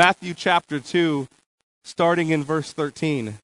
[0.00, 1.28] Matthew chapter 2,
[1.84, 3.34] starting in verse 13.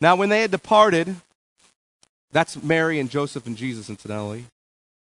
[0.00, 1.14] Now, when they had departed,
[2.32, 4.46] that's Mary and Joseph and Jesus, incidentally.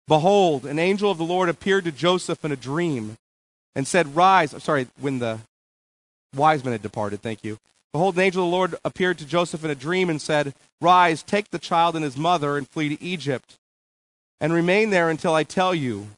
[0.07, 3.17] Behold, an angel of the Lord appeared to Joseph in a dream
[3.75, 4.53] and said, Rise.
[4.61, 5.39] Sorry, when the
[6.35, 7.57] wise men had departed, thank you.
[7.91, 11.23] Behold, an angel of the Lord appeared to Joseph in a dream and said, Rise,
[11.23, 13.55] take the child and his mother and flee to Egypt,
[14.39, 16.09] and remain there until I tell you.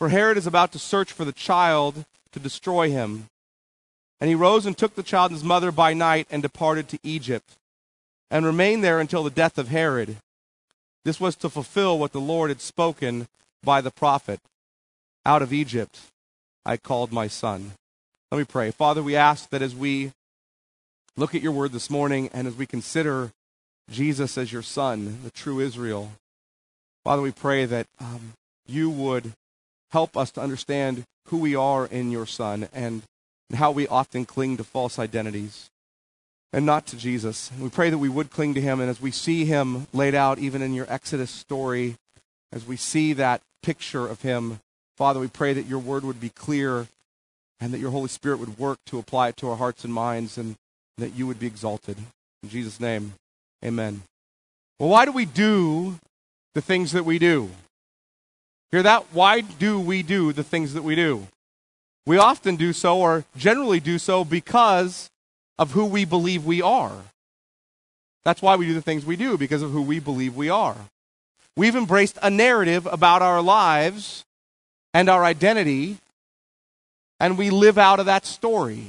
[0.00, 3.26] For Herod is about to search for the child to destroy him.
[4.20, 6.98] And he rose and took the child and his mother by night and departed to
[7.02, 7.56] Egypt,
[8.30, 10.16] and remained there until the death of Herod.
[11.04, 13.26] This was to fulfill what the Lord had spoken
[13.62, 14.40] by the prophet
[15.24, 16.00] Out of Egypt
[16.64, 17.72] I called my son.
[18.30, 18.70] Let me pray.
[18.70, 20.12] Father, we ask that as we
[21.16, 23.32] look at your word this morning and as we consider
[23.90, 26.12] Jesus as your son, the true Israel,
[27.04, 28.34] Father, we pray that um,
[28.66, 29.32] you would
[29.90, 33.02] help us to understand who we are in your son and,
[33.48, 35.70] and how we often cling to false identities
[36.52, 37.50] and not to Jesus.
[37.58, 40.38] We pray that we would cling to him, and as we see him laid out,
[40.38, 41.96] even in your Exodus story,
[42.52, 44.60] as we see that picture of him,
[44.96, 46.88] Father, we pray that your word would be clear
[47.58, 50.36] and that your Holy Spirit would work to apply it to our hearts and minds,
[50.36, 50.56] and
[50.98, 51.96] that you would be exalted.
[52.42, 53.14] In Jesus' name,
[53.64, 54.02] amen.
[54.78, 56.00] Well, why do we do
[56.54, 57.50] the things that we do?
[58.72, 59.12] Hear that?
[59.12, 61.28] Why do we do the things that we do?
[62.06, 65.10] We often do so, or generally do so, because
[65.58, 66.96] of who we believe we are.
[68.24, 70.76] That's why we do the things we do, because of who we believe we are.
[71.54, 74.24] We've embraced a narrative about our lives
[74.94, 75.98] and our identity,
[77.20, 78.86] and we live out of that story.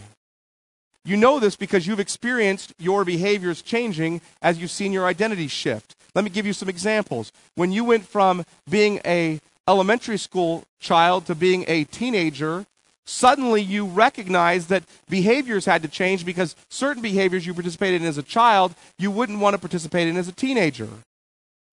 [1.03, 5.95] You know this because you've experienced your behaviors changing as you've seen your identity shift.
[6.15, 7.33] Let me give you some examples.
[7.55, 12.65] When you went from being a elementary school child to being a teenager,
[13.05, 18.17] suddenly you recognize that behaviors had to change because certain behaviors you participated in as
[18.17, 20.89] a child, you wouldn't want to participate in as a teenager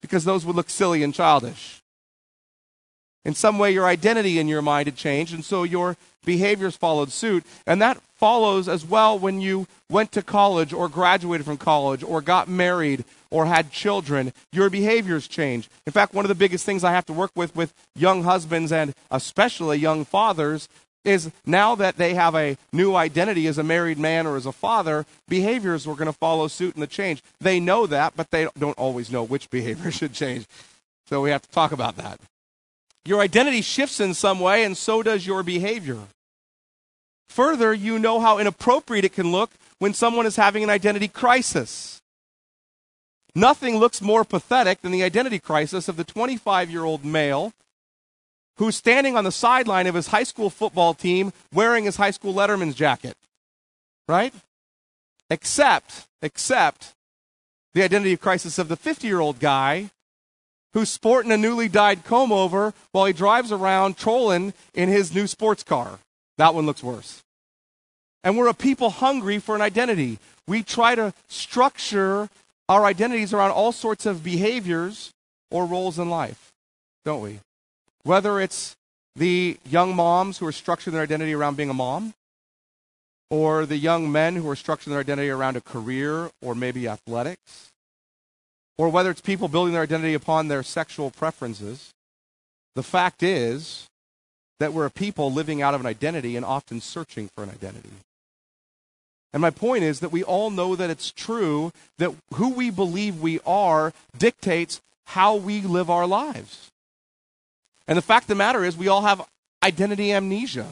[0.03, 1.81] because those would look silly and childish.
[3.25, 7.13] In some way, your identity in your mind had changed, and so your behaviors followed
[7.13, 7.45] suit.
[7.67, 12.23] And that follows as well when you went to college or graduated from college or
[12.23, 14.33] got married or had children.
[14.53, 15.69] Your behaviors change.
[15.87, 18.73] In fact, one of the biggest things I have to work with with young husbands
[18.73, 20.69] and especially young fathers
[21.05, 24.53] is now that they have a new identity as a married man or as a
[24.53, 27.23] father, behaviors were going to follow suit in the change.
[27.41, 30.47] They know that, but they don't always know which behavior should change.
[31.07, 32.21] So we have to talk about that.
[33.05, 35.99] Your identity shifts in some way, and so does your behavior.
[37.31, 42.03] Further, you know how inappropriate it can look when someone is having an identity crisis.
[43.35, 47.53] Nothing looks more pathetic than the identity crisis of the 25 year old male
[48.57, 52.35] who's standing on the sideline of his high school football team wearing his high school
[52.35, 53.17] Letterman's jacket.
[54.09, 54.35] Right?
[55.31, 56.95] Except, except
[57.73, 59.91] the identity crisis of the 50 year old guy
[60.73, 65.27] who's sporting a newly dyed comb over while he drives around trolling in his new
[65.27, 65.99] sports car.
[66.39, 67.23] That one looks worse.
[68.23, 70.19] And we're a people hungry for an identity.
[70.47, 72.29] We try to structure
[72.71, 75.11] our identities are around all sorts of behaviors
[75.51, 76.53] or roles in life,
[77.05, 77.41] don't we?
[78.05, 78.77] Whether it's
[79.17, 82.15] the young moms who are structuring their identity around being a mom,
[83.29, 87.71] or the young men who are structuring their identity around a career or maybe athletics,
[88.79, 91.91] or whether it's people building their identity upon their sexual preferences,
[92.77, 93.89] the fact is
[94.61, 97.91] that we're a people living out of an identity and often searching for an identity.
[99.33, 103.21] And my point is that we all know that it's true that who we believe
[103.21, 106.71] we are dictates how we live our lives.
[107.87, 109.27] And the fact of the matter is, we all have
[109.63, 110.67] identity amnesia.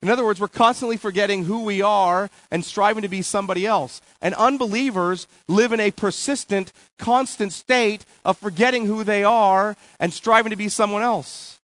[0.00, 4.00] In other words, we're constantly forgetting who we are and striving to be somebody else.
[4.22, 10.50] And unbelievers live in a persistent, constant state of forgetting who they are and striving
[10.50, 11.58] to be someone else.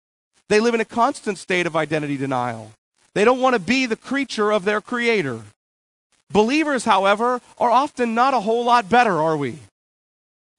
[0.47, 2.72] They live in a constant state of identity denial.
[3.13, 5.42] They don't want to be the creature of their creator.
[6.31, 9.60] Believers, however, are often not a whole lot better, are we?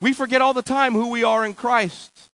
[0.01, 2.31] We forget all the time who we are in Christ.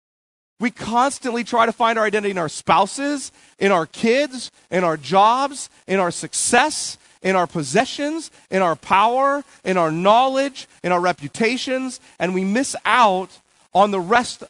[0.60, 4.96] We constantly try to find our identity in our spouses, in our kids, in our
[4.96, 11.00] jobs, in our success, in our possessions, in our power, in our knowledge, in our
[11.00, 13.38] reputations, and we miss out
[13.72, 14.42] on the rest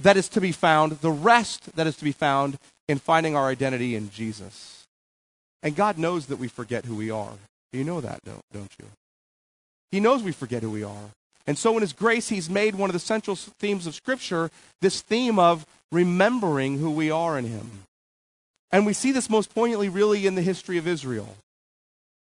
[0.00, 2.58] that is to be found, the rest that is to be found
[2.88, 4.86] in finding our identity in Jesus.
[5.62, 7.32] And God knows that we forget who we are.
[7.74, 8.86] You know that, don't, you?
[9.90, 11.10] He knows we forget who we are.
[11.46, 14.50] And so, in His grace, He's made one of the central themes of Scripture
[14.80, 17.70] this theme of remembering who we are in Him.
[18.70, 21.36] And we see this most poignantly really in the history of Israel.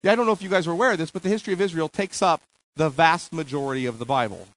[0.05, 1.89] I don't know if you guys are aware of this, but the history of Israel
[1.89, 2.41] takes up
[2.75, 4.47] the vast majority of the Bible.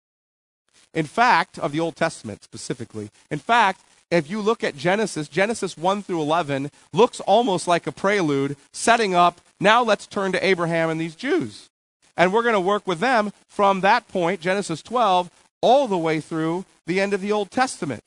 [0.93, 3.11] In fact, of the Old Testament specifically.
[3.31, 7.93] In fact, if you look at Genesis, Genesis 1 through 11 looks almost like a
[7.93, 11.69] prelude setting up, now let's turn to Abraham and these Jews.
[12.17, 15.31] And we're going to work with them from that point, Genesis 12,
[15.63, 18.03] all the way through the end of the Old Testament.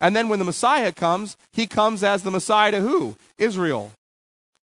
[0.00, 3.16] And then when the Messiah comes, he comes as the Messiah to who?
[3.38, 3.92] Israel.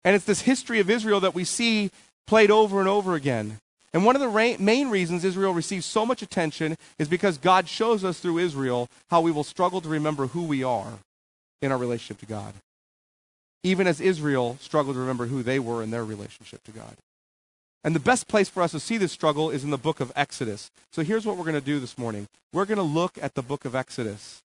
[0.06, 1.92] And it's this history of Israel that we see
[2.25, 3.60] played over and over again.
[3.94, 8.04] And one of the main reasons Israel receives so much attention is because God shows
[8.04, 11.00] us through Israel how we will struggle to remember who we are
[11.62, 12.54] in our relationship to God.
[13.63, 16.95] Even as Israel struggled to remember who they were in their relationship to God.
[17.84, 20.12] And the best place for us to see this struggle is in the book of
[20.16, 20.69] Exodus.
[20.92, 23.42] So here's what we're going to do this morning we're going to look at the
[23.42, 24.42] book of Exodus.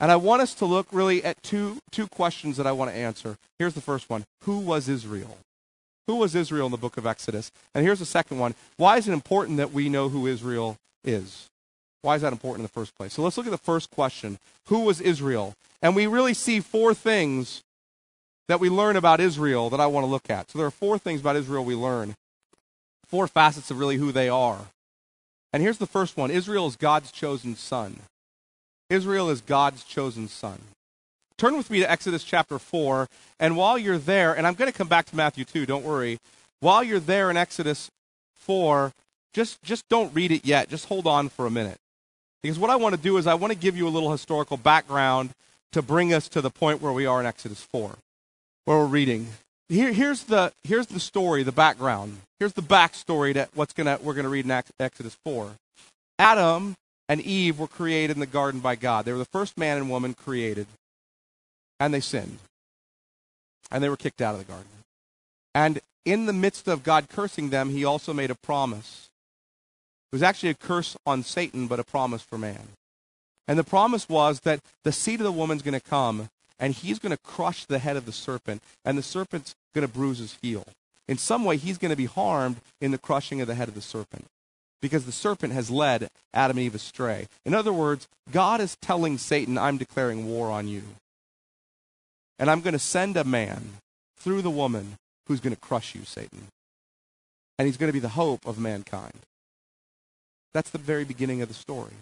[0.00, 2.96] And I want us to look really at two, two questions that I want to
[2.96, 3.36] answer.
[3.58, 5.38] Here's the first one Who was Israel?
[6.06, 7.50] Who was Israel in the book of Exodus?
[7.74, 8.54] And here's the second one.
[8.76, 11.48] Why is it important that we know who Israel is?
[12.02, 13.14] Why is that important in the first place?
[13.14, 14.38] So let's look at the first question.
[14.66, 15.54] Who was Israel?
[15.80, 17.62] And we really see four things
[18.48, 20.50] that we learn about Israel that I want to look at.
[20.50, 22.14] So there are four things about Israel we learn.
[23.06, 24.66] Four facets of really who they are.
[25.52, 28.00] And here's the first one Israel is God's chosen son.
[28.90, 30.60] Israel is God's chosen son.
[31.36, 33.08] Turn with me to Exodus chapter 4.
[33.40, 36.18] And while you're there, and I'm going to come back to Matthew 2, don't worry.
[36.60, 37.90] While you're there in Exodus
[38.36, 38.92] 4,
[39.32, 40.68] just, just don't read it yet.
[40.68, 41.78] Just hold on for a minute.
[42.42, 44.56] Because what I want to do is I want to give you a little historical
[44.56, 45.30] background
[45.72, 47.96] to bring us to the point where we are in Exodus 4,
[48.64, 49.28] where we're reading.
[49.68, 52.18] Here, here's, the, here's the story, the background.
[52.38, 55.50] Here's the backstory that what's gonna, we're going to read in Exodus 4.
[56.18, 56.76] Adam
[57.08, 59.04] and Eve were created in the garden by God.
[59.04, 60.66] They were the first man and woman created
[61.80, 62.38] and they sinned.
[63.70, 64.68] And they were kicked out of the garden.
[65.54, 69.08] And in the midst of God cursing them, he also made a promise.
[70.12, 72.68] It was actually a curse on Satan, but a promise for man.
[73.48, 76.28] And the promise was that the seed of the woman's going to come,
[76.58, 79.92] and he's going to crush the head of the serpent, and the serpent's going to
[79.92, 80.64] bruise his heel.
[81.08, 83.74] In some way, he's going to be harmed in the crushing of the head of
[83.74, 84.26] the serpent
[84.84, 87.26] because the serpent has led Adam and Eve astray.
[87.46, 90.82] In other words, God is telling Satan, I'm declaring war on you.
[92.38, 93.74] And I'm going to send a man
[94.16, 94.96] through the woman
[95.26, 96.48] who's going to crush you, Satan.
[97.58, 99.20] And he's going to be the hope of mankind.
[100.52, 101.92] That's the very beginning of the story.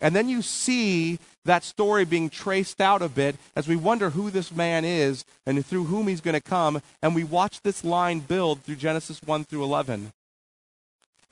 [0.00, 4.30] And then you see that story being traced out a bit as we wonder who
[4.30, 6.80] this man is and through whom he's going to come.
[7.02, 10.12] And we watch this line build through Genesis 1 through 11.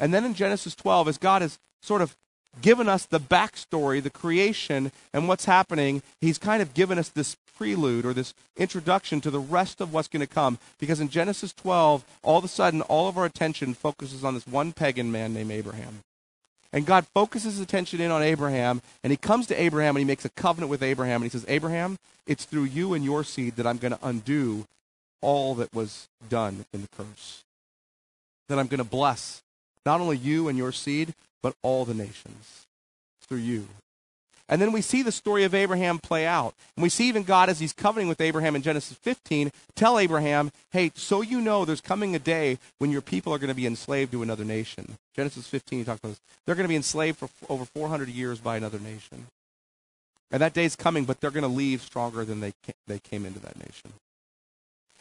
[0.00, 2.16] And then in Genesis 12, as God is sort of
[2.60, 7.36] given us the backstory, the creation, and what's happening, he's kind of given us this
[7.56, 10.58] prelude or this introduction to the rest of what's going to come.
[10.78, 14.46] Because in Genesis 12, all of a sudden, all of our attention focuses on this
[14.46, 16.00] one pagan man named Abraham.
[16.72, 20.06] And God focuses his attention in on Abraham, and he comes to Abraham and he
[20.06, 23.56] makes a covenant with Abraham, and he says, Abraham, it's through you and your seed
[23.56, 24.66] that I'm going to undo
[25.22, 27.44] all that was done in the curse.
[28.48, 29.42] That I'm going to bless
[29.86, 32.66] not only you and your seed, but all the nations
[33.22, 33.68] through you.
[34.48, 36.54] And then we see the story of Abraham play out.
[36.76, 40.52] And we see even God, as he's covenanting with Abraham in Genesis 15, tell Abraham,
[40.70, 43.66] hey, so you know there's coming a day when your people are going to be
[43.66, 44.98] enslaved to another nation.
[45.16, 46.20] Genesis 15, he talks about this.
[46.44, 49.26] They're going to be enslaved for over 400 years by another nation.
[50.30, 52.52] And that day's coming, but they're going to leave stronger than they,
[52.86, 53.94] they came into that nation.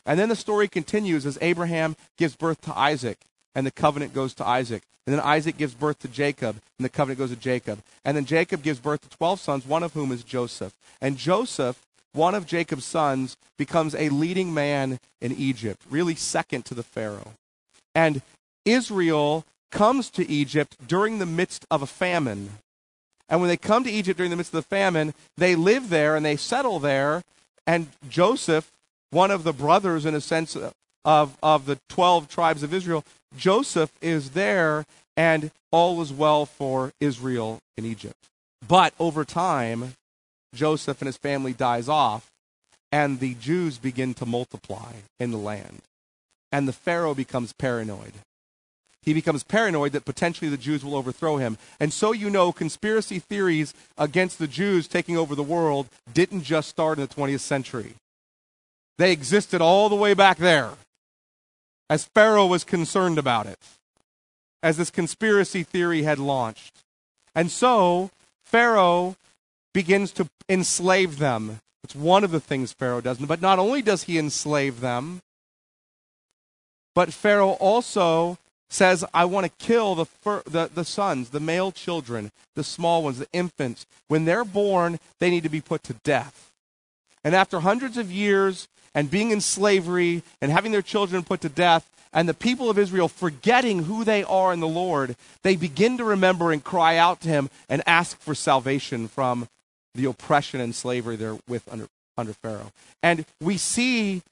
[0.08, 3.18] And then the story continues as Abraham gives birth to Isaac
[3.56, 4.84] and the covenant goes to Isaac.
[5.08, 7.80] And then Isaac gives birth to Jacob, and the covenant goes to Jacob.
[8.04, 10.74] And then Jacob gives birth to 12 sons, one of whom is Joseph.
[11.00, 11.82] And Joseph,
[12.14, 17.34] one of Jacob's sons, becomes a leading man in Egypt, really second to the Pharaoh.
[17.94, 18.22] And
[18.66, 22.50] Israel comes to Egypt during the midst of a famine.
[23.30, 26.16] And when they come to Egypt during the midst of the famine, they live there
[26.16, 27.24] and they settle there.
[27.68, 28.72] And Joseph,
[29.12, 30.58] one of the brothers, in a sense,
[31.06, 33.04] of, of the 12 tribes of Israel,
[33.38, 34.86] Joseph is there
[35.18, 38.30] and all is well for Israel in Egypt.
[38.68, 39.94] But over time,
[40.54, 42.32] Joseph and his family dies off
[42.92, 45.82] and the Jews begin to multiply in the land.
[46.52, 48.14] And the Pharaoh becomes paranoid.
[49.02, 51.58] He becomes paranoid that potentially the Jews will overthrow him.
[51.80, 56.70] And so you know, conspiracy theories against the Jews taking over the world didn't just
[56.70, 57.96] start in the 20th century.
[58.98, 60.72] They existed all the way back there
[61.90, 63.60] as Pharaoh was concerned about it,
[64.64, 66.84] as this conspiracy theory had launched.
[67.36, 68.12] And so
[68.44, 69.16] Pharaoh
[69.74, 71.60] begins to enslave them.
[71.84, 73.18] It's one of the things Pharaoh does.
[73.18, 75.22] But not only does he enslave them,
[76.96, 78.38] but Pharaoh also
[78.70, 83.04] says, I want to kill the, fir- the, the sons, the male children, the small
[83.04, 83.86] ones, the infants.
[84.08, 86.52] When they're born, they need to be put to death.
[87.24, 91.50] And after hundreds of years and being in slavery and having their children put to
[91.50, 95.98] death, and the people of Israel forgetting who they are in the Lord, they begin
[95.98, 99.50] to remember and cry out to him and ask for salvation from
[99.94, 101.88] the oppression and slavery they're with under,
[102.18, 102.72] under Pharaoh.
[103.04, 104.24] And we see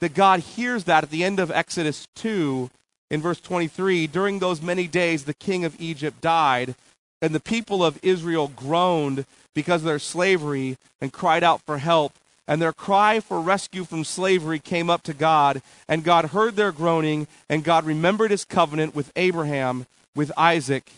[0.00, 2.70] that God hears that at the end of Exodus 2
[3.10, 6.76] in verse 23 during those many days the king of Egypt died
[7.20, 9.24] and the people of Israel groaned
[9.54, 12.12] because of their slavery and cried out for help
[12.48, 16.72] and their cry for rescue from slavery came up to God and God heard their
[16.72, 19.86] groaning and God remembered his covenant with Abraham
[20.16, 20.90] with Isaac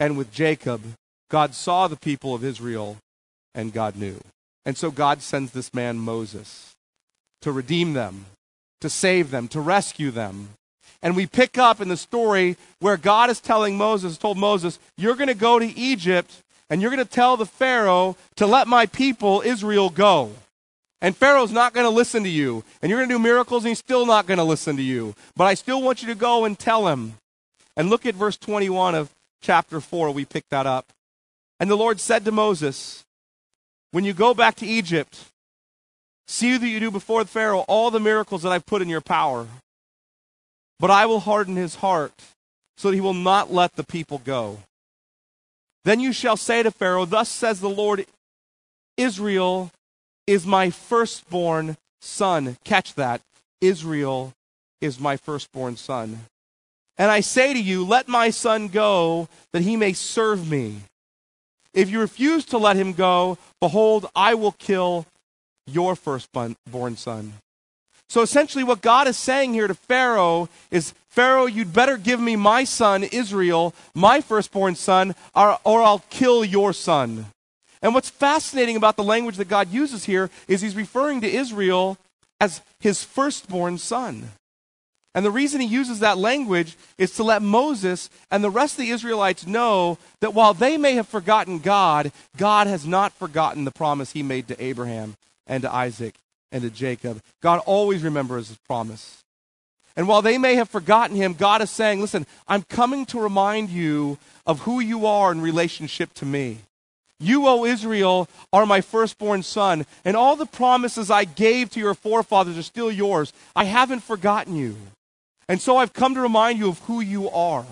[0.00, 0.82] and with Jacob.
[1.30, 2.96] God saw the people of Israel
[3.54, 4.18] and God knew.
[4.66, 6.72] And so God sends this man Moses
[7.42, 8.26] to redeem them
[8.84, 10.50] to save them to rescue them.
[11.02, 15.14] And we pick up in the story where God is telling Moses, told Moses, You're
[15.14, 16.30] going to go to Egypt
[16.68, 20.32] and you're going to tell the Pharaoh to let my people, Israel, go.
[21.04, 22.64] And Pharaoh's not going to listen to you.
[22.80, 25.14] And you're going to do miracles and he's still not going to listen to you.
[25.36, 27.18] But I still want you to go and tell him.
[27.76, 29.10] And look at verse 21 of
[29.42, 30.12] chapter 4.
[30.12, 30.86] We pick that up.
[31.60, 33.04] And the Lord said to Moses,
[33.90, 35.26] When you go back to Egypt,
[36.26, 39.46] see that you do before Pharaoh all the miracles that I've put in your power.
[40.80, 42.14] But I will harden his heart
[42.78, 44.60] so that he will not let the people go.
[45.84, 48.06] Then you shall say to Pharaoh, Thus says the Lord,
[48.96, 49.70] Israel
[50.26, 52.56] is my firstborn son.
[52.64, 53.20] Catch that.
[53.60, 54.32] Israel
[54.80, 56.20] is my firstborn son.
[56.96, 60.82] And I say to you, Let my son go, that he may serve me.
[61.72, 65.06] If you refuse to let him go, behold, I will kill
[65.66, 66.56] your firstborn
[66.96, 67.32] son.
[68.08, 72.36] So essentially, what God is saying here to Pharaoh is Pharaoh, you'd better give me
[72.36, 77.26] my son, Israel, my firstborn son, or, or I'll kill your son.
[77.84, 81.98] And what's fascinating about the language that God uses here is he's referring to Israel
[82.40, 84.30] as his firstborn son.
[85.14, 88.86] And the reason he uses that language is to let Moses and the rest of
[88.86, 93.70] the Israelites know that while they may have forgotten God, God has not forgotten the
[93.70, 95.14] promise he made to Abraham
[95.46, 96.14] and to Isaac
[96.50, 97.20] and to Jacob.
[97.42, 99.22] God always remembers his promise.
[99.94, 103.68] And while they may have forgotten him, God is saying, Listen, I'm coming to remind
[103.68, 106.60] you of who you are in relationship to me.
[107.24, 111.94] You, O Israel, are my firstborn son, and all the promises I gave to your
[111.94, 113.32] forefathers are still yours.
[113.56, 114.76] I haven't forgotten you.
[115.48, 117.66] And so I've come to remind you of who you are.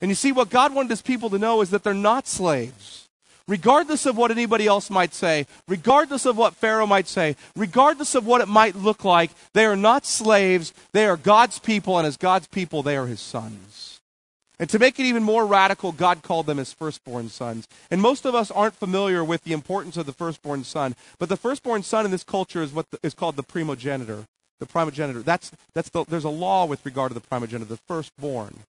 [0.00, 3.06] And you see, what God wanted his people to know is that they're not slaves
[3.48, 8.26] regardless of what anybody else might say, regardless of what Pharaoh might say, regardless of
[8.26, 10.72] what it might look like, they are not slaves.
[10.92, 13.95] They are God's people, and as God's people, they are his sons.
[14.58, 17.68] And to make it even more radical, God called them his firstborn sons.
[17.90, 21.36] And most of us aren't familiar with the importance of the firstborn son, but the
[21.36, 24.24] firstborn son in this culture is what is called the primogenitor.
[24.58, 25.22] The primogenitor.
[25.22, 28.60] That's, that's the, there's a law with regard to the primogenitor, the firstborn.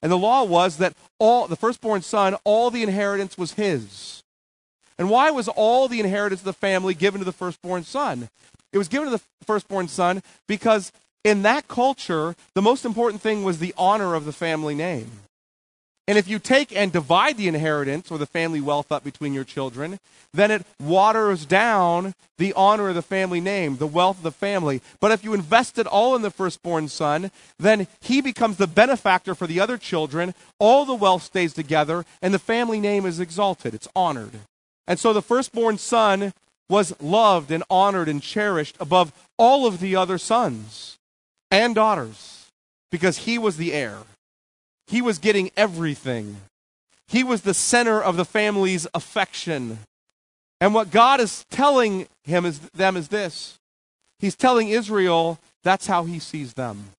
[0.00, 4.22] And the law was that all the firstborn son, all the inheritance was his.
[4.98, 8.30] And why was all the inheritance of the family given to the firstborn son?
[8.72, 13.44] It was given to the firstborn son because in that culture, the most important thing
[13.44, 15.10] was the honor of the family name.
[16.08, 19.44] And if you take and divide the inheritance or the family wealth up between your
[19.44, 19.98] children,
[20.32, 24.82] then it waters down the honor of the family name, the wealth of the family.
[25.00, 29.34] But if you invest it all in the firstborn son, then he becomes the benefactor
[29.34, 30.34] for the other children.
[30.60, 34.38] All the wealth stays together, and the family name is exalted, it's honored.
[34.86, 36.32] And so the firstborn son
[36.68, 40.98] was loved and honored and cherished above all of the other sons
[41.50, 42.50] and daughters
[42.90, 43.98] because he was the heir.
[44.86, 46.36] He was getting everything.
[47.08, 49.78] He was the center of the family's affection.
[50.60, 53.58] And what God is telling him is them is this.
[54.18, 56.90] He's telling Israel that's how he sees them.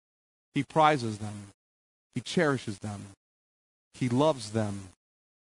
[0.55, 1.53] He prizes them.
[2.15, 3.07] He cherishes them.
[3.95, 4.89] He loves them.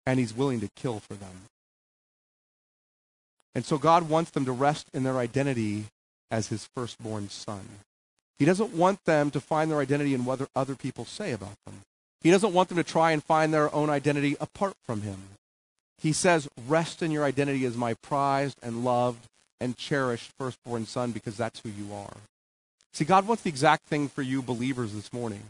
[0.07, 1.43] And he's willing to kill for them.
[3.55, 5.87] And so God wants them to rest in their identity
[6.31, 7.67] as his firstborn son.
[8.39, 11.83] He doesn't want them to find their identity in what other people say about them.
[12.21, 15.19] He doesn't want them to try and find their own identity apart from him.
[16.01, 19.27] He says, Rest in your identity as my prized and loved
[19.61, 22.17] and cherished firstborn son because that's who you are.
[22.93, 25.43] See, God wants the exact thing for you believers this morning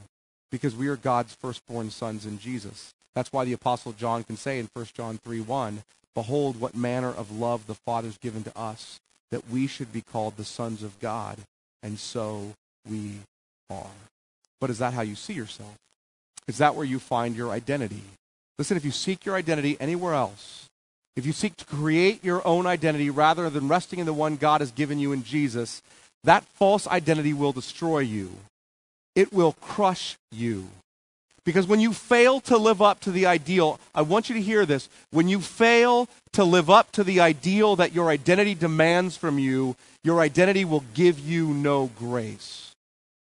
[0.51, 2.93] because we are God's firstborn sons in Jesus.
[3.15, 5.83] That's why the Apostle John can say in 1 John 3 1,
[6.15, 8.99] Behold, what manner of love the Father's given to us,
[9.31, 11.39] that we should be called the sons of God,
[11.83, 12.55] and so
[12.89, 13.13] we
[13.71, 13.87] are.
[14.61, 15.77] But is that how you see yourself?
[16.49, 18.03] Is that where you find your identity?
[18.59, 20.69] Listen, if you seek your identity anywhere else,
[21.15, 24.61] if you seek to create your own identity rather than resting in the one God
[24.61, 25.83] has given you in Jesus,
[26.25, 28.31] that false identity will destroy you.
[29.15, 30.69] It will crush you.
[31.45, 34.67] Because when you fail to live up to the ideal, I want you to hear
[34.67, 34.89] this.
[35.11, 39.75] When you fail to live up to the ideal that your identity demands from you,
[40.05, 42.68] your identity will give you no grace.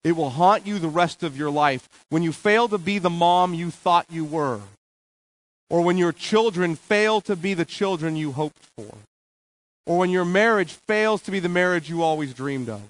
[0.06, 1.90] It will haunt you the rest of your life.
[2.10, 4.62] When you fail to be the mom you thought you were,
[5.68, 8.94] or when your children fail to be the children you hoped for,
[9.88, 12.84] or when your marriage fails to be the marriage you always dreamed of,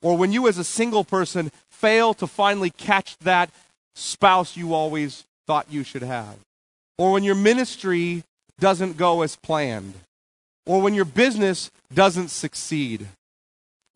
[0.00, 3.50] or when you as a single person fail to finally catch that
[3.94, 6.34] spouse you always thought you should have,
[6.96, 8.24] or when your ministry
[8.58, 9.92] doesn't go as planned,
[10.64, 13.06] or when your business doesn't succeed,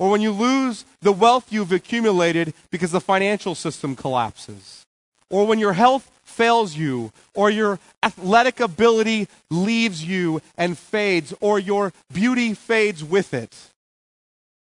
[0.02, 4.84] or when you lose the wealth you've accumulated because the financial system collapses,
[5.30, 11.56] or when your health fails you, or your athletic ability leaves you and fades, or
[11.56, 13.54] your beauty fades with it,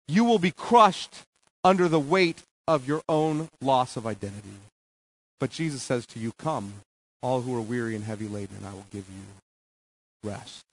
[0.07, 1.23] you will be crushed
[1.65, 4.61] under the weight of your own loss of identity.
[5.41, 6.73] But Jesus says to you, Come,
[7.21, 10.65] all who are weary and heavy laden, and I will give you rest.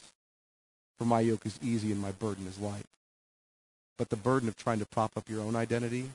[0.99, 2.85] For my yoke is easy and my burden is light.
[3.97, 6.09] But the burden of trying to prop up your own identity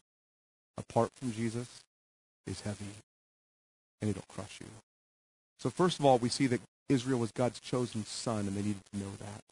[0.76, 1.80] apart from Jesus
[2.46, 2.86] is heavy
[4.00, 4.66] and it'll crush you.
[5.58, 8.82] So, first of all, we see that Israel was God's chosen son, and they needed
[8.92, 9.42] to know that.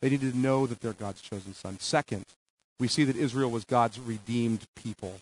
[0.00, 1.78] They needed to know that they're God's chosen son.
[1.80, 2.24] Second,
[2.78, 5.14] we see that Israel was God's redeemed people.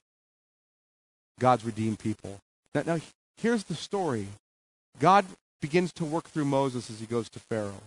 [1.41, 2.39] God's redeemed people.
[2.75, 3.01] Now, now
[3.37, 4.29] here's the story
[4.99, 5.25] God
[5.61, 7.83] begins to work through Moses as he goes to Pharaoh,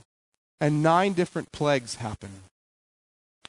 [0.60, 2.32] and nine different plagues happen.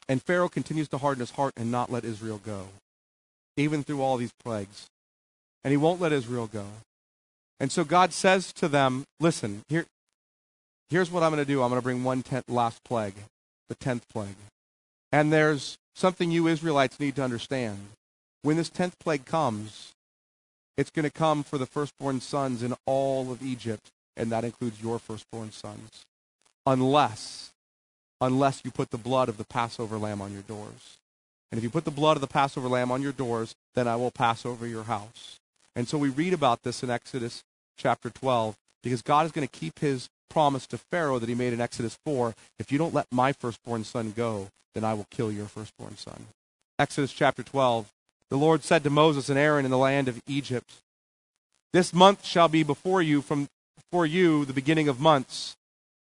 [0.09, 2.69] And Pharaoh continues to harden his heart and not let Israel go,
[3.55, 4.87] even through all these plagues.
[5.63, 6.65] And he won't let Israel go.
[7.59, 9.85] And so God says to them, listen, here,
[10.89, 11.61] here's what I'm going to do.
[11.61, 13.15] I'm going to bring one tenth, last plague,
[13.69, 14.35] the tenth plague.
[15.11, 17.77] And there's something you Israelites need to understand.
[18.41, 19.91] When this tenth plague comes,
[20.77, 24.81] it's going to come for the firstborn sons in all of Egypt, and that includes
[24.81, 26.05] your firstborn sons.
[26.65, 27.51] Unless,
[28.21, 30.97] unless you put the blood of the Passover lamb on your doors.
[31.51, 33.95] And if you put the blood of the Passover lamb on your doors, then I
[33.95, 35.39] will pass over your house.
[35.75, 37.43] And so we read about this in Exodus
[37.77, 41.53] chapter 12 because God is going to keep his promise to Pharaoh that he made
[41.53, 45.31] in Exodus 4 if you don't let my firstborn son go, then I will kill
[45.31, 46.27] your firstborn son.
[46.77, 47.91] Exodus chapter 12
[48.29, 50.71] The Lord said to Moses and Aaron in the land of Egypt,
[51.73, 53.47] This month shall be before you from
[53.91, 55.55] for you the beginning of months.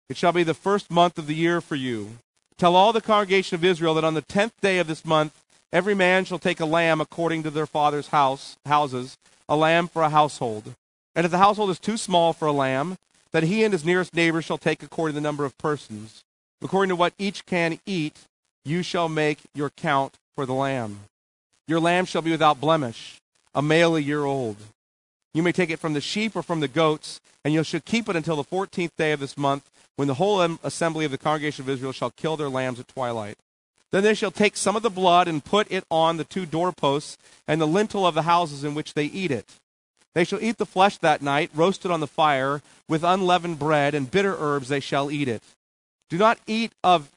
[0.08, 2.18] It shall be the first month of the year for you.
[2.58, 5.32] Tell all the congregation of Israel that on the tenth day of this month
[5.72, 9.16] every man shall take a lamb according to their father's house houses,
[9.48, 10.74] a lamb for a household.
[11.14, 12.96] And if the household is too small for a lamb,
[13.32, 16.22] then he and his nearest neighbor shall take according to the number of persons.
[16.62, 18.16] According to what each can eat,
[18.64, 21.00] you shall make your count for the lamb.
[21.66, 23.20] Your lamb shall be without blemish,
[23.54, 24.56] a male a year old.
[25.32, 28.08] You may take it from the sheep or from the goats, and you shall keep
[28.08, 31.64] it until the fourteenth day of this month, when the whole assembly of the congregation
[31.64, 33.38] of Israel shall kill their lambs at twilight.
[33.92, 37.16] Then they shall take some of the blood and put it on the two doorposts
[37.46, 39.48] and the lintel of the houses in which they eat it.
[40.14, 44.10] They shall eat the flesh that night, roasted on the fire, with unleavened bread and
[44.10, 45.42] bitter herbs they shall eat it.
[46.10, 47.10] Do not eat of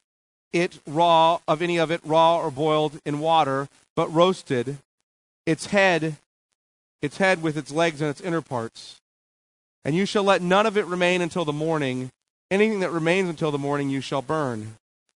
[0.53, 4.77] it raw, of any of it raw or boiled in water, but roasted,
[5.45, 6.17] its head,
[7.01, 9.01] its head with its legs and its inner parts.
[9.83, 12.11] And you shall let none of it remain until the morning.
[12.49, 14.75] Anything that remains until the morning you shall burn.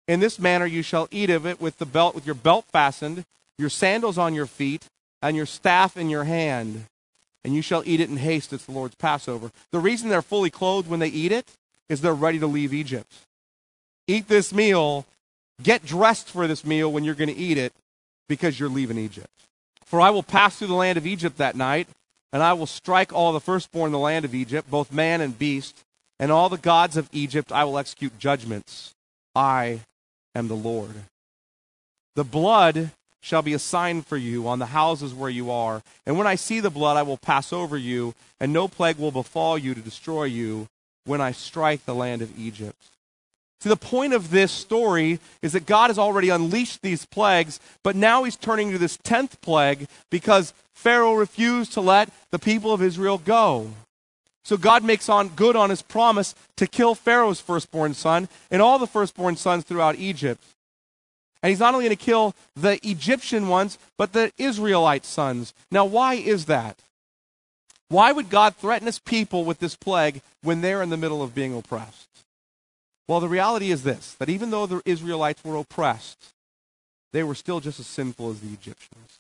[0.08, 3.26] In this manner you shall eat of it with the belt with your belt fastened,
[3.58, 4.86] your sandals on your feet,
[5.22, 6.86] and your staff in your hand
[7.48, 8.52] and you shall eat it in haste.
[8.52, 9.52] It's the Lord's Passover.
[9.72, 11.48] The reason they're fully clothed when they eat it
[11.88, 13.10] is they're ready to leave Egypt.
[14.06, 15.06] Eat this meal,
[15.64, 17.72] get dressed for this meal when you're going to eat it
[18.28, 19.30] because you're leaving Egypt.
[19.86, 21.88] For I will pass through the land of Egypt that night,
[22.34, 25.40] and I will strike all the firstborn in the land of Egypt, both man and
[25.40, 25.86] beast,
[26.20, 28.94] and all the gods of Egypt I will execute judgments.
[29.36, 29.82] I
[30.36, 30.94] am the Lord.
[32.16, 35.82] The blood shall be a sign for you on the houses where you are.
[36.06, 39.12] And when I see the blood, I will pass over you, and no plague will
[39.12, 40.68] befall you to destroy you
[41.06, 42.82] when I strike the land of Egypt.
[43.60, 47.96] See, the point of this story is that God has already unleashed these plagues, but
[47.96, 52.84] now he's turning to this tenth plague because Pharaoh refused to let the people of
[52.84, 53.72] Israel go.
[54.48, 58.80] So God makes on good on his promise to kill Pharaoh's firstborn son and all
[58.80, 60.42] the firstborn sons throughout Egypt.
[61.44, 65.54] And he's not only going to kill the Egyptian ones, but the Israelite sons.
[65.70, 66.80] Now, why is that?
[67.90, 71.36] Why would God threaten his people with this plague when they're in the middle of
[71.36, 72.08] being oppressed?
[73.06, 76.24] Well, the reality is this that even though the Israelites were oppressed,
[77.12, 79.20] they were still just as sinful as the Egyptians.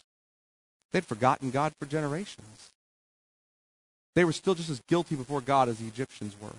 [0.94, 2.72] They'd forgotten God for generations.
[4.18, 6.56] They were still just as guilty before God as the Egyptians were.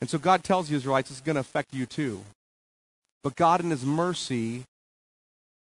[0.00, 2.22] And so God tells the Israelites it's going to affect you too.
[3.22, 4.64] But God in his mercy,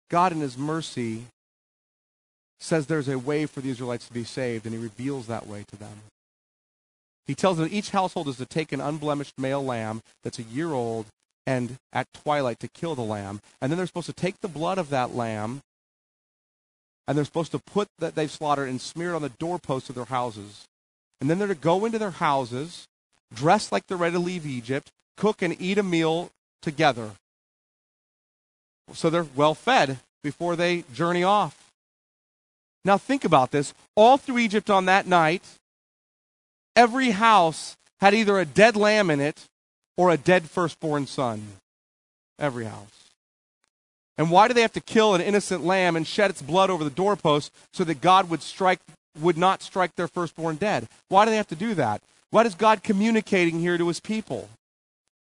[0.09, 1.25] God in his mercy
[2.59, 5.63] says there's a way for the Israelites to be saved, and he reveals that way
[5.67, 6.01] to them.
[7.27, 10.73] He tells them each household is to take an unblemished male lamb that's a year
[10.73, 11.05] old
[11.45, 13.41] and at twilight to kill the lamb.
[13.61, 15.61] And then they're supposed to take the blood of that lamb
[17.07, 19.95] and they're supposed to put that they've slaughtered and smear it on the doorposts of
[19.95, 20.65] their houses.
[21.21, 22.87] And then they're to go into their houses,
[23.33, 27.11] dressed like they're ready to leave Egypt, cook and eat a meal together.
[28.93, 31.71] So they're well fed before they journey off.
[32.83, 33.73] Now think about this.
[33.95, 35.43] All through Egypt on that night,
[36.75, 39.45] every house had either a dead lamb in it
[39.97, 41.41] or a dead firstborn son.
[42.37, 43.04] Every house.
[44.17, 46.83] And why do they have to kill an innocent lamb and shed its blood over
[46.83, 48.79] the doorpost so that God would strike
[49.19, 50.87] would not strike their firstborn dead?
[51.09, 52.01] Why do they have to do that?
[52.31, 54.49] What is God communicating here to his people?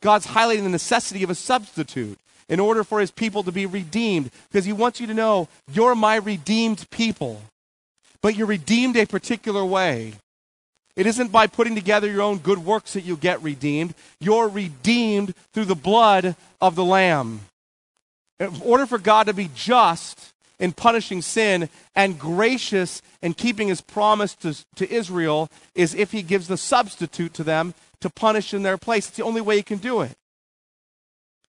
[0.00, 4.30] God's highlighting the necessity of a substitute in order for his people to be redeemed
[4.50, 7.42] because he wants you to know you're my redeemed people.
[8.20, 10.14] But you're redeemed a particular way.
[10.96, 13.94] It isn't by putting together your own good works that you get redeemed.
[14.20, 17.40] You're redeemed through the blood of the Lamb.
[18.42, 23.80] In order for God to be just in punishing sin and gracious in keeping his
[23.80, 28.62] promise to, to Israel, is if he gives the substitute to them to punish in
[28.62, 29.08] their place.
[29.08, 30.16] It's the only way he can do it.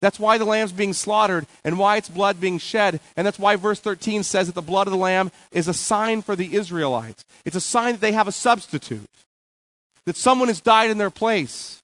[0.02, 3.02] That's why the lamb's being slaughtered and why its blood being shed.
[3.18, 6.22] And that's why verse 13 says that the blood of the lamb is a sign
[6.22, 7.26] for the Israelites.
[7.44, 9.10] It's a sign that they have a substitute,
[10.06, 11.82] that someone has died in their place.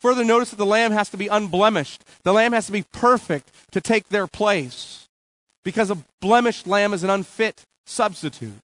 [0.00, 2.04] Further, notice that the lamb has to be unblemished.
[2.22, 5.08] The lamb has to be perfect to take their place
[5.64, 8.58] because a blemished lamb is an unfit substitute.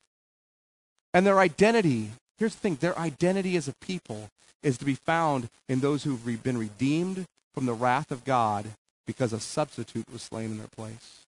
[1.13, 4.29] And their identity, here's the thing their identity as a people
[4.63, 8.67] is to be found in those who've been redeemed from the wrath of God
[9.07, 11.25] because a substitute was slain in their place.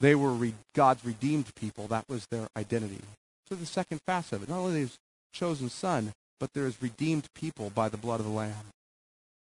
[0.00, 1.86] They were re- God's redeemed people.
[1.88, 3.00] That was their identity.
[3.48, 4.98] So the second facet of it, not only is
[5.32, 8.66] chosen son, but there is redeemed people by the blood of the Lamb.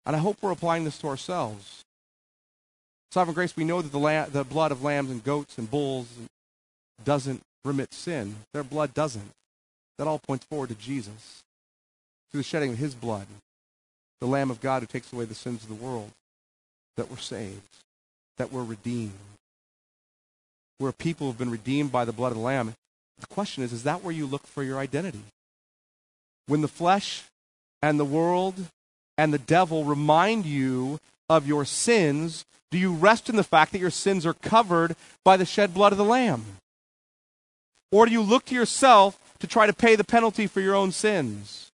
[0.05, 1.83] And I hope we're applying this to ourselves.
[3.11, 6.07] Sovereign grace, we know that the, la- the blood of lambs and goats and bulls
[7.03, 8.35] doesn't remit sin.
[8.53, 9.31] Their blood doesn't.
[9.97, 11.43] That all points forward to Jesus.
[12.31, 13.27] Through the shedding of his blood,
[14.19, 16.09] the Lamb of God who takes away the sins of the world,
[16.97, 17.77] that we're saved,
[18.37, 19.13] that we're redeemed.
[20.79, 22.73] We're a people who've been redeemed by the blood of the Lamb.
[23.19, 25.21] The question is, is that where you look for your identity?
[26.47, 27.23] When the flesh
[27.81, 28.55] and the world
[29.17, 30.99] and the devil remind you
[31.29, 35.37] of your sins, do you rest in the fact that your sins are covered by
[35.37, 36.43] the shed blood of the Lamb?
[37.91, 40.91] Or do you look to yourself to try to pay the penalty for your own
[40.91, 41.71] sins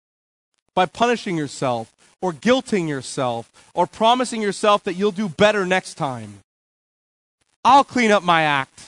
[0.74, 6.40] by punishing yourself or guilting yourself or promising yourself that you'll do better next time?
[7.64, 8.78] I'll clean up my act.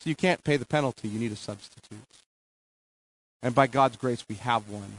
[0.00, 1.98] So you can't pay the penalty, you need a substitute.
[3.42, 4.92] And by God's grace, we have one.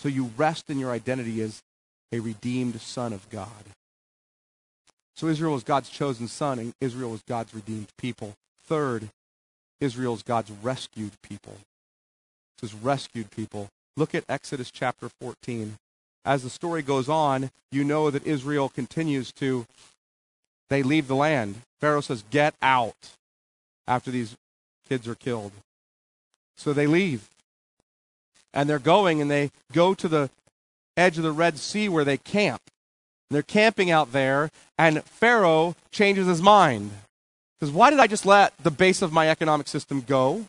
[0.00, 1.62] So you rest in your identity as
[2.10, 3.66] a redeemed son of God.
[5.14, 8.32] So Israel was God's chosen son, and Israel was God's redeemed people.
[8.64, 9.10] Third,
[9.78, 11.52] Israel is God's rescued people.
[11.52, 13.68] It says rescued people.
[13.94, 15.76] Look at Exodus chapter 14.
[16.24, 19.66] As the story goes on, you know that Israel continues to,
[20.70, 21.56] they leave the land.
[21.78, 23.10] Pharaoh says, Get out
[23.86, 24.34] after these
[24.88, 25.52] kids are killed.
[26.56, 27.28] So they leave
[28.52, 30.30] and they're going and they go to the
[30.96, 32.62] edge of the Red Sea where they camp.
[33.28, 36.90] And they're camping out there, and Pharaoh changes his mind.
[37.58, 40.46] Because why did I just let the base of my economic system go?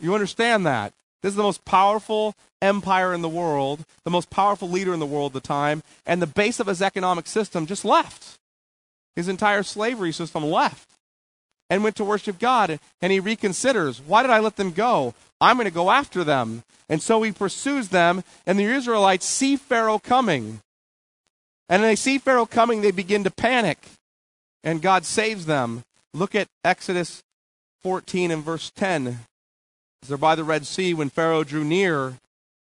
[0.00, 0.92] You understand that.
[1.22, 5.06] This is the most powerful empire in the world, the most powerful leader in the
[5.06, 8.38] world at the time, and the base of his economic system just left.
[9.14, 10.95] His entire slavery system left
[11.68, 12.78] and went to worship God.
[13.00, 15.14] And he reconsiders why did I let them go?
[15.40, 16.62] I'm going to go after them.
[16.88, 20.60] And so he pursues them, and the Israelites see Pharaoh coming.
[21.68, 23.78] And they see Pharaoh coming, they begin to panic,
[24.62, 25.82] and God saves them.
[26.14, 27.22] Look at Exodus
[27.82, 29.18] 14 and verse 10.
[30.02, 32.14] As they're by the Red Sea, when Pharaoh drew near,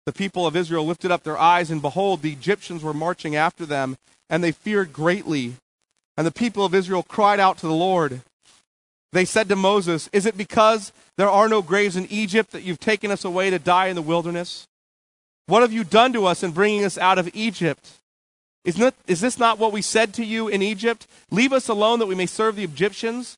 [0.07, 3.67] the people of Israel lifted up their eyes, and behold, the Egyptians were marching after
[3.67, 3.97] them,
[4.31, 5.55] and they feared greatly.
[6.17, 8.21] and the people of Israel cried out to the Lord.
[9.12, 12.81] They said to Moses, Is it because there are no graves in Egypt that you've
[12.81, 14.66] taken us away to die in the wilderness?
[15.46, 17.90] What have you done to us in bringing us out of Egypt?
[18.64, 21.07] Is, not, is this not what we said to you in Egypt?
[21.31, 23.37] Leave us alone that we may serve the Egyptians?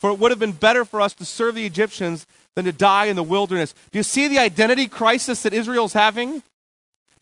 [0.00, 3.06] For it would have been better for us to serve the Egyptians than to die
[3.06, 3.74] in the wilderness.
[3.92, 6.42] Do you see the identity crisis that Israel's having?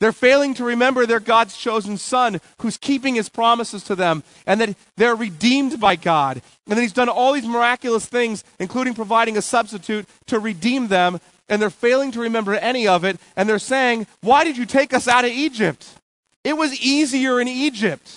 [0.00, 4.60] They're failing to remember they're God's chosen son who's keeping his promises to them and
[4.60, 6.40] that they're redeemed by God.
[6.66, 11.20] And that he's done all these miraculous things, including providing a substitute to redeem them.
[11.50, 13.18] And they're failing to remember any of it.
[13.36, 15.86] And they're saying, Why did you take us out of Egypt?
[16.44, 18.10] It was easier in Egypt.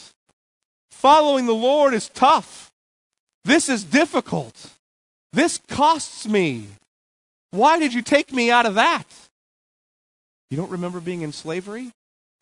[0.92, 2.72] Following the Lord is tough.
[3.44, 4.70] This is difficult.
[5.34, 6.68] This costs me.
[7.52, 9.04] Why did you take me out of that?
[10.54, 11.90] You don't remember being in slavery?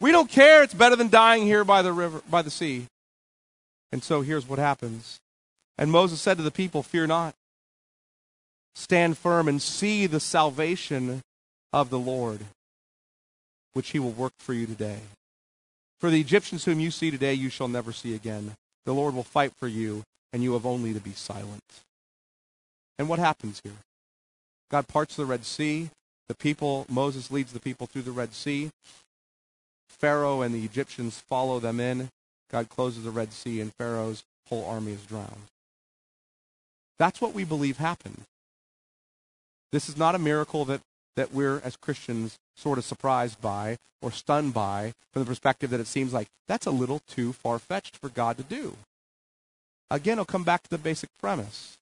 [0.01, 0.63] We don't care.
[0.63, 2.87] It's better than dying here by the river, by the sea.
[3.93, 5.21] And so here's what happens.
[5.77, 7.35] And Moses said to the people, Fear not.
[8.75, 11.21] Stand firm and see the salvation
[11.71, 12.41] of the Lord,
[13.71, 14.99] which he will work for you today.
[16.01, 18.55] For the Egyptians whom you see today, you shall never see again.
[18.85, 21.63] The Lord will fight for you, and you have only to be silent.
[22.99, 23.79] And what happens here?
[24.69, 25.91] God parts the Red Sea.
[26.27, 28.71] The people, Moses leads the people through the Red Sea.
[29.87, 32.09] Pharaoh and the Egyptians follow them in.
[32.51, 35.47] God closes the Red Sea, and Pharaoh's whole army is drowned.
[36.97, 38.23] That's what we believe happened.
[39.71, 40.81] This is not a miracle that,
[41.15, 45.79] that we're, as Christians, sort of surprised by or stunned by from the perspective that
[45.79, 48.75] it seems like that's a little too far fetched for God to do.
[49.89, 51.77] Again, I'll come back to the basic premise.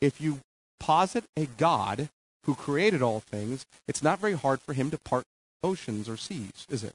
[0.00, 0.40] If you
[0.78, 2.08] posit a God
[2.44, 5.24] who created all things, it's not very hard for him to part
[5.62, 6.94] oceans or seas, is it?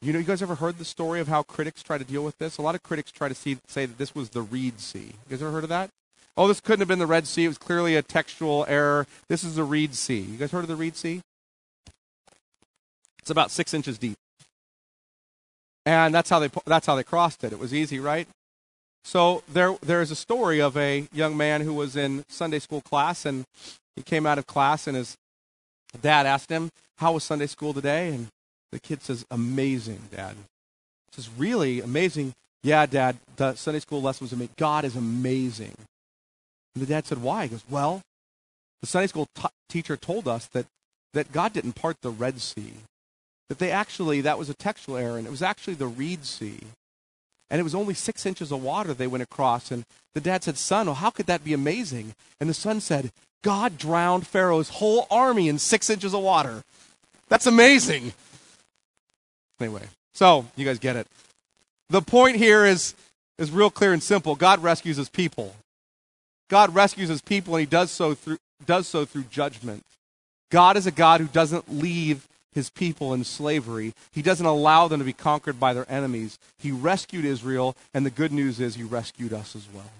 [0.00, 2.38] You know, you guys ever heard the story of how critics try to deal with
[2.38, 2.56] this?
[2.56, 4.98] A lot of critics try to see, say that this was the Reed Sea.
[4.98, 5.90] You guys ever heard of that?
[6.36, 7.46] Oh, this couldn't have been the Red Sea.
[7.46, 9.06] It was clearly a textual error.
[9.28, 10.20] This is the Reed Sea.
[10.20, 11.20] You guys heard of the Reed Sea?
[13.18, 14.16] It's about six inches deep,
[15.84, 17.52] and that's how they that's how they crossed it.
[17.52, 18.26] It was easy, right?
[19.08, 22.82] So there there is a story of a young man who was in Sunday school
[22.82, 23.46] class, and
[23.96, 25.16] he came out of class and his
[26.02, 26.68] dad asked him,
[26.98, 28.10] How was Sunday school today?
[28.10, 28.26] And
[28.70, 30.36] the kid says, Amazing, Dad.
[30.36, 31.80] He says, Really?
[31.80, 32.34] Amazing?
[32.62, 34.52] Yeah, Dad, the Sunday school lesson was amazing.
[34.58, 35.72] God is amazing.
[36.74, 37.44] And the dad said, Why?
[37.44, 38.02] He goes, Well,
[38.82, 40.66] the Sunday school t- teacher told us that,
[41.14, 42.74] that God didn't part the Red Sea.
[43.48, 46.60] That they actually, that was a textual error, and it was actually the Reed Sea.
[47.50, 49.70] And it was only six inches of water they went across.
[49.70, 49.84] And
[50.14, 52.14] the dad said, Son, well, how could that be amazing?
[52.40, 53.10] And the son said,
[53.42, 56.62] God drowned Pharaoh's whole army in six inches of water.
[57.28, 58.12] That's amazing.
[59.60, 59.82] Anyway,
[60.14, 61.06] so you guys get it.
[61.90, 62.94] The point here is,
[63.38, 64.34] is real clear and simple.
[64.34, 65.54] God rescues his people.
[66.48, 69.84] God rescues his people, and he does so through, does so through judgment.
[70.50, 72.26] God is a God who doesn't leave
[72.58, 73.94] his people in slavery.
[74.12, 76.38] He doesn't allow them to be conquered by their enemies.
[76.58, 79.90] He rescued Israel, and the good news is he rescued us as well.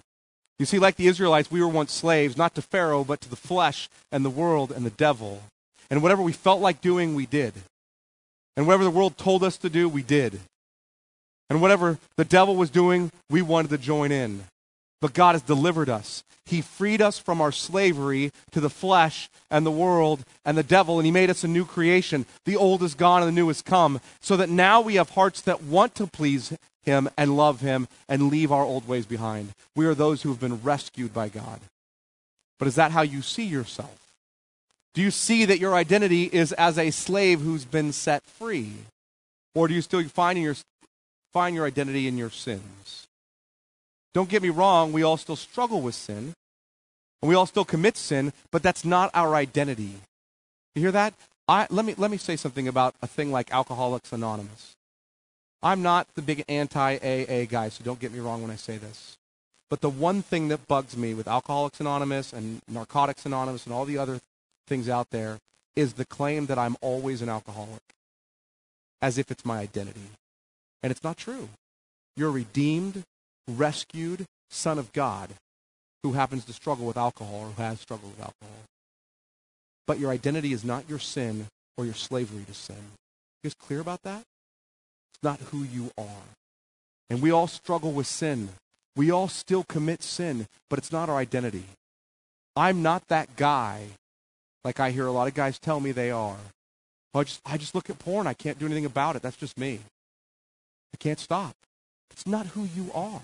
[0.59, 3.37] You see, like the Israelites, we were once slaves, not to Pharaoh, but to the
[3.37, 5.43] flesh and the world and the devil.
[5.89, 7.55] And whatever we felt like doing, we did.
[8.57, 10.41] And whatever the world told us to do, we did.
[11.49, 14.43] And whatever the devil was doing, we wanted to join in.
[15.01, 16.25] But God has delivered us.
[16.45, 20.99] He freed us from our slavery to the flesh and the world and the devil,
[20.99, 22.27] and He made us a new creation.
[22.47, 25.43] The old is gone and the new has come, so that now we have hearts
[25.43, 26.53] that want to please
[26.89, 29.53] him and love him and leave our old ways behind.
[29.77, 31.61] We are those who have been rescued by God.
[32.59, 34.13] But is that how you see yourself?
[34.95, 38.73] Do you see that your identity is as a slave who's been set free?
[39.55, 40.57] Or do you still find your,
[41.33, 43.07] find your identity in your sins?
[44.15, 46.35] Don't get me wrong, we all still struggle with sin.
[47.21, 49.95] And we all still commit sin, but that's not our identity.
[50.75, 51.15] You hear that?
[51.49, 54.77] I, let, me, let me say something about a thing like Alcoholics Anonymous.
[55.63, 58.77] I'm not the big anti AA guy, so don't get me wrong when I say
[58.77, 59.17] this.
[59.71, 63.85] But the one thing that bugs me with Alcoholics Anonymous and Narcotics Anonymous and all
[63.85, 64.21] the other
[64.67, 65.39] things out there
[65.75, 67.83] is the claim that I'm always an alcoholic,
[69.03, 70.11] as if it's my identity.
[70.83, 71.49] And it's not true.
[72.17, 73.03] You're redeemed,
[73.49, 75.31] rescued son of God
[76.03, 78.65] who happens to struggle with alcohol or who has struggled with alcohol.
[79.87, 82.77] But your identity is not your sin or your slavery to sin.
[83.43, 84.23] You guys clear about that?
[85.15, 86.29] It's not who you are.
[87.11, 88.51] And we all struggle with sin.
[88.95, 91.65] We all still commit sin, but it's not our identity.
[92.55, 93.87] I'm not that guy
[94.65, 96.37] like I hear a lot of guys tell me they are.
[97.15, 98.27] I just, I just look at porn.
[98.27, 99.23] I can't do anything about it.
[99.23, 99.81] That's just me.
[100.93, 101.55] I can't stop.
[102.11, 103.21] It's not who you are.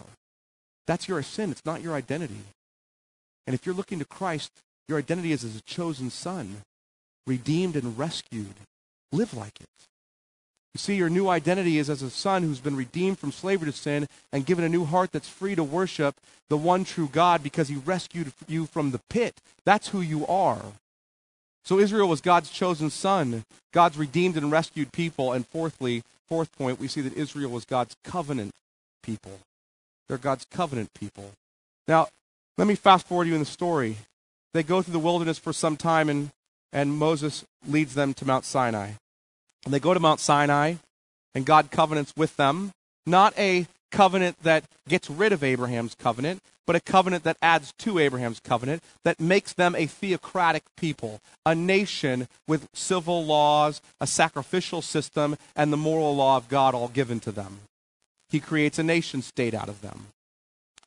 [0.87, 1.51] that's your sin.
[1.51, 2.44] It's not your identity.
[3.47, 4.51] And if you're looking to Christ,
[4.88, 6.62] your identity is as a chosen son,
[7.27, 8.55] redeemed and rescued.
[9.12, 9.66] Live like it.
[10.75, 13.77] You see, your new identity is as a son who's been redeemed from slavery to
[13.77, 16.16] sin and given a new heart that's free to worship
[16.49, 19.40] the one true God because he rescued you from the pit.
[19.64, 20.61] That's who you are.
[21.64, 25.33] So Israel was God's chosen son, God's redeemed and rescued people.
[25.33, 28.51] And fourthly, fourth point, we see that Israel was God's covenant
[29.04, 29.38] people.
[30.08, 31.30] They're God's covenant people.
[31.86, 32.08] Now,
[32.56, 33.96] let me fast forward you in the story.
[34.52, 36.30] They go through the wilderness for some time, and,
[36.72, 38.92] and Moses leads them to Mount Sinai.
[39.64, 40.74] And they go to Mount Sinai,
[41.34, 42.72] and God covenants with them.
[43.06, 47.98] Not a covenant that gets rid of Abraham's covenant, but a covenant that adds to
[47.98, 54.82] Abraham's covenant, that makes them a theocratic people, a nation with civil laws, a sacrificial
[54.82, 57.60] system, and the moral law of God all given to them.
[58.35, 60.07] He creates a nation state out of them.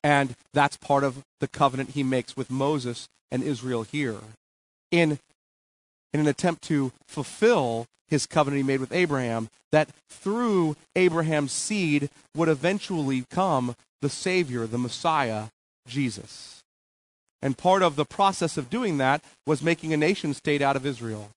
[0.04, 4.18] And that's part of the covenant he makes with Moses and Israel here.
[4.92, 5.18] In,
[6.12, 12.10] in an attempt to fulfill his covenant he made with Abraham, that through Abraham's seed
[12.36, 15.46] would eventually come the Savior, the Messiah,
[15.88, 16.62] Jesus.
[17.42, 20.86] And part of the process of doing that was making a nation state out of
[20.86, 21.30] Israel,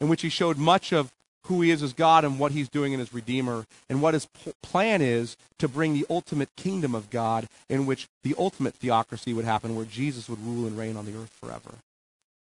[0.00, 1.10] in which he showed much of
[1.44, 4.26] who he is as God and what he's doing in his Redeemer, and what his
[4.26, 9.32] p- plan is to bring the ultimate kingdom of God, in which the ultimate theocracy
[9.32, 11.74] would happen, where Jesus would rule and reign on the earth forever.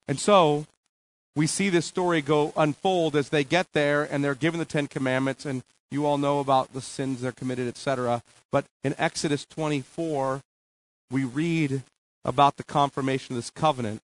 [0.07, 0.65] And so,
[1.35, 4.87] we see this story go unfold as they get there and they're given the Ten
[4.87, 8.23] Commandments, and you all know about the sins they're committed, etc.
[8.51, 10.41] But in Exodus 24,
[11.11, 11.83] we read
[12.25, 14.01] about the confirmation of this covenant.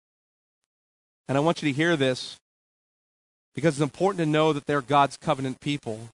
[1.28, 2.38] And I want you to hear this
[3.54, 6.08] because it's important to know that they're God's covenant people.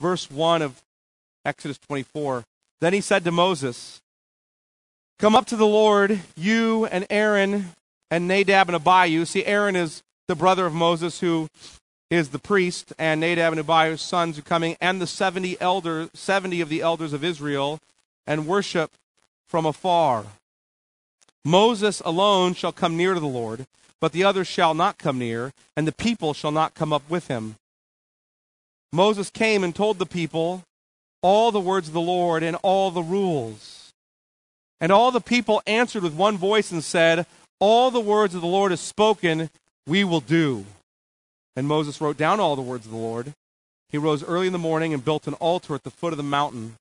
[0.00, 0.82] Verse 1 of
[1.44, 2.44] Exodus 24
[2.80, 4.00] Then he said to Moses,
[5.18, 7.70] Come up to the Lord, you and Aaron
[8.10, 9.24] and Nadab and Abihu.
[9.24, 11.48] See, Aaron is the brother of Moses, who
[12.10, 16.60] is the priest, and Nadab and Abihu's sons are coming, and the 70 elders, 70
[16.60, 17.78] of the elders of Israel,
[18.26, 18.90] and worship
[19.48, 20.26] from afar.
[21.44, 23.66] Moses alone shall come near to the Lord,
[24.02, 27.28] but the others shall not come near, and the people shall not come up with
[27.28, 27.54] him.
[28.92, 30.64] Moses came and told the people
[31.22, 33.92] all the words of the Lord and all the rules.
[34.80, 37.26] And all the people answered with one voice and said,
[37.60, 39.50] All the words of the Lord is spoken,
[39.86, 40.66] we will do.
[41.54, 43.34] And Moses wrote down all the words of the Lord.
[43.88, 46.24] He rose early in the morning and built an altar at the foot of the
[46.24, 46.74] mountain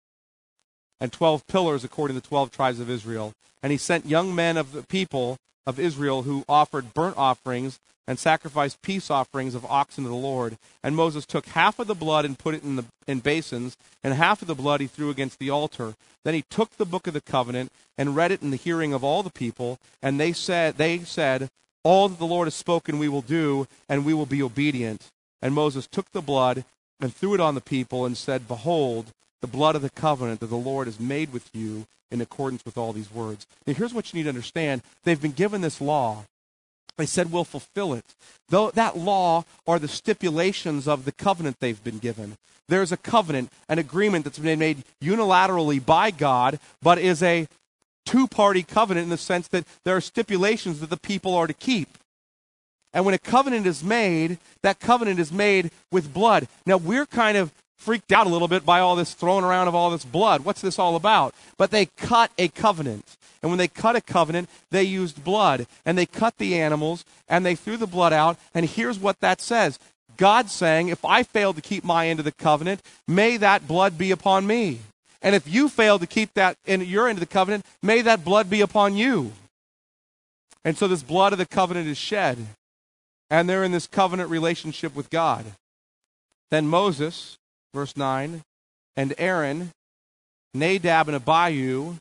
[1.00, 3.34] and 12 pillars according to the 12 tribes of Israel.
[3.62, 8.18] And he sent young men of the people of Israel who offered burnt offerings and
[8.18, 10.58] sacrificed peace offerings of oxen to the Lord.
[10.84, 14.14] And Moses took half of the blood and put it in, the, in basins, and
[14.14, 15.94] half of the blood he threw against the altar.
[16.24, 19.04] Then he took the book of the covenant and read it in the hearing of
[19.04, 19.80] all the people.
[20.02, 21.50] And they said, they said,
[21.84, 25.10] all that the Lord has spoken we will do, and we will be obedient.
[25.42, 26.66] And Moses took the blood
[27.00, 30.48] and threw it on the people and said, Behold, the blood of the covenant that
[30.48, 33.48] the Lord has made with you in accordance with all these words.
[33.66, 36.26] Now, here's what you need to understand they've been given this law.
[36.98, 38.06] They said, We'll fulfill it.
[38.50, 42.38] Though that law are the stipulations of the covenant they've been given.
[42.68, 47.48] There's a covenant, an agreement that's been made unilaterally by God, but is a
[48.06, 51.54] two party covenant in the sense that there are stipulations that the people are to
[51.54, 51.98] keep.
[52.94, 56.48] And when a covenant is made, that covenant is made with blood.
[56.66, 59.76] Now, we're kind of freaked out a little bit by all this throwing around of
[59.76, 60.46] all this blood.
[60.46, 61.34] What's this all about?
[61.58, 63.18] But they cut a covenant.
[63.42, 65.66] And when they cut a covenant, they used blood.
[65.84, 68.38] And they cut the animals and they threw the blood out.
[68.54, 69.80] And here's what that says
[70.16, 73.98] God saying, If I fail to keep my end of the covenant, may that blood
[73.98, 74.80] be upon me.
[75.24, 78.24] And if you fail to keep that in your end of the covenant, may that
[78.24, 79.32] blood be upon you.
[80.64, 82.38] And so this blood of the covenant is shed.
[83.30, 85.46] And they're in this covenant relationship with God.
[86.52, 87.38] Then Moses,
[87.74, 88.42] verse 9,
[88.96, 89.72] and Aaron,
[90.54, 91.96] Nadab and Abihu,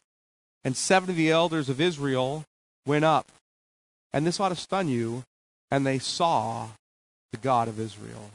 [0.64, 2.44] and seven of the elders of Israel
[2.86, 3.26] went up.
[4.12, 5.24] And this ought to stun you.
[5.70, 6.66] And they saw
[7.30, 8.30] the God of Israel.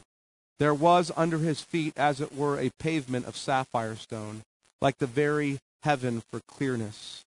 [0.57, 4.41] There was under his feet, as it were, a pavement of sapphire stone
[4.82, 7.24] like the very heaven for clearness.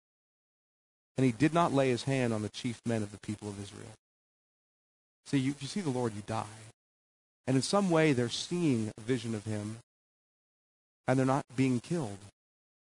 [1.17, 3.63] And he did not lay his hand on the chief men of the people of
[3.63, 3.93] Israel.
[5.27, 6.45] See, you, you see the Lord, you die.
[7.47, 9.79] And in some way, they're seeing a vision of him,
[11.07, 12.19] and they're not being killed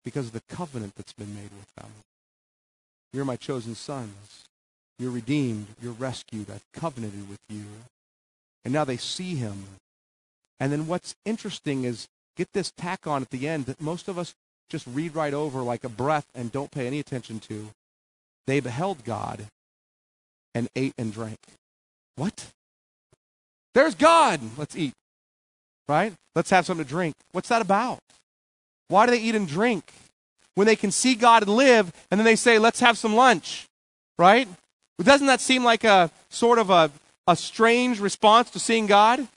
[0.04, 1.92] because of the covenant that's been made with them.
[3.12, 4.46] You're my chosen sons.
[5.00, 5.68] You're redeemed.
[5.82, 6.50] You're rescued.
[6.50, 7.66] I've covenanted with you.
[8.64, 9.66] And now they see him.
[10.60, 14.18] And then what's interesting is get this tack on at the end that most of
[14.18, 14.34] us
[14.70, 17.70] just read right over like a breath and don't pay any attention to.
[18.48, 19.48] They beheld God
[20.54, 21.40] and ate and drank.
[22.16, 22.52] What?
[23.74, 24.40] There's God.
[24.58, 24.94] Let's eat.
[25.88, 26.14] Right?
[26.36, 27.16] Let's have something to drink.
[27.32, 28.00] What's that about?
[28.88, 29.92] Why do they eat and drink?
[30.56, 33.68] When they can see God and live, and then they say, let's have some lunch.
[34.18, 34.48] Right?
[35.02, 36.92] Doesn't that seem like a sort of a,
[37.28, 39.28] a strange response to seeing God?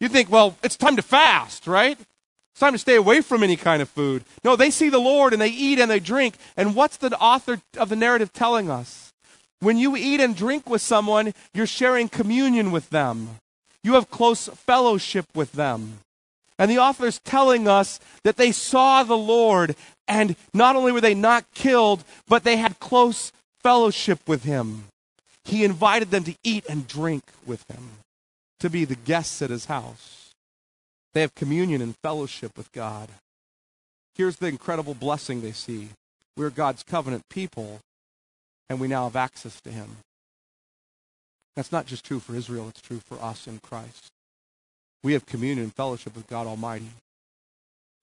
[0.00, 1.98] You think, well, it's time to fast, right?
[1.98, 4.24] It's time to stay away from any kind of food.
[4.44, 6.36] No, they see the Lord and they eat and they drink.
[6.56, 9.12] And what's the author of the narrative telling us?
[9.60, 13.30] When you eat and drink with someone, you're sharing communion with them.
[13.84, 16.00] You have close fellowship with them.
[16.58, 19.76] And the author is telling us that they saw the Lord,
[20.08, 24.84] and not only were they not killed, but they had close fellowship with him.
[25.44, 27.90] He invited them to eat and drink with him,
[28.60, 30.34] to be the guests at his house.
[31.14, 33.08] They have communion and fellowship with God.
[34.14, 35.90] Here's the incredible blessing they see
[36.36, 37.80] we're God's covenant people,
[38.68, 39.96] and we now have access to him.
[41.58, 44.12] That's not just true for Israel, it's true for us in Christ.
[45.02, 46.90] We have communion and fellowship with God Almighty.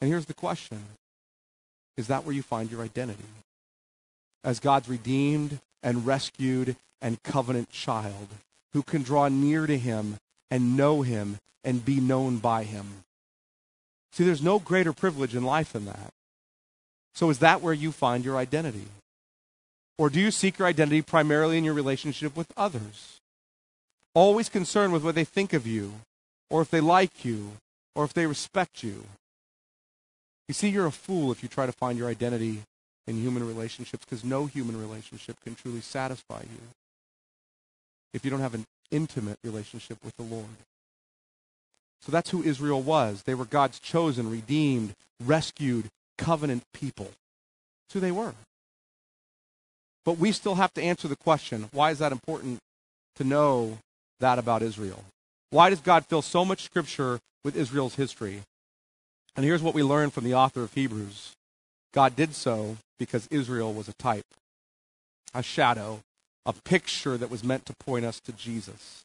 [0.01, 0.83] And here's the question
[1.95, 3.23] Is that where you find your identity?
[4.43, 8.27] As God's redeemed and rescued and covenant child
[8.73, 10.17] who can draw near to him
[10.51, 13.05] and know him and be known by him.
[14.11, 16.11] See, there's no greater privilege in life than that.
[17.13, 18.87] So, is that where you find your identity?
[19.97, 23.14] Or do you seek your identity primarily in your relationship with others?
[24.15, 25.93] Always concerned with what they think of you,
[26.49, 27.51] or if they like you,
[27.93, 29.03] or if they respect you.
[30.47, 32.63] You see, you're a fool if you try to find your identity
[33.07, 36.61] in human relationships because no human relationship can truly satisfy you
[38.13, 40.45] if you don't have an intimate relationship with the Lord.
[42.01, 43.23] So that's who Israel was.
[43.23, 44.93] They were God's chosen, redeemed,
[45.23, 47.05] rescued, covenant people.
[47.05, 48.33] That's who they were.
[50.05, 52.59] But we still have to answer the question why is that important
[53.15, 53.79] to know
[54.19, 55.03] that about Israel?
[55.49, 58.41] Why does God fill so much scripture with Israel's history?
[59.35, 61.33] And here's what we learn from the author of Hebrews
[61.93, 64.25] God did so because Israel was a type,
[65.33, 66.01] a shadow,
[66.45, 69.03] a picture that was meant to point us to Jesus.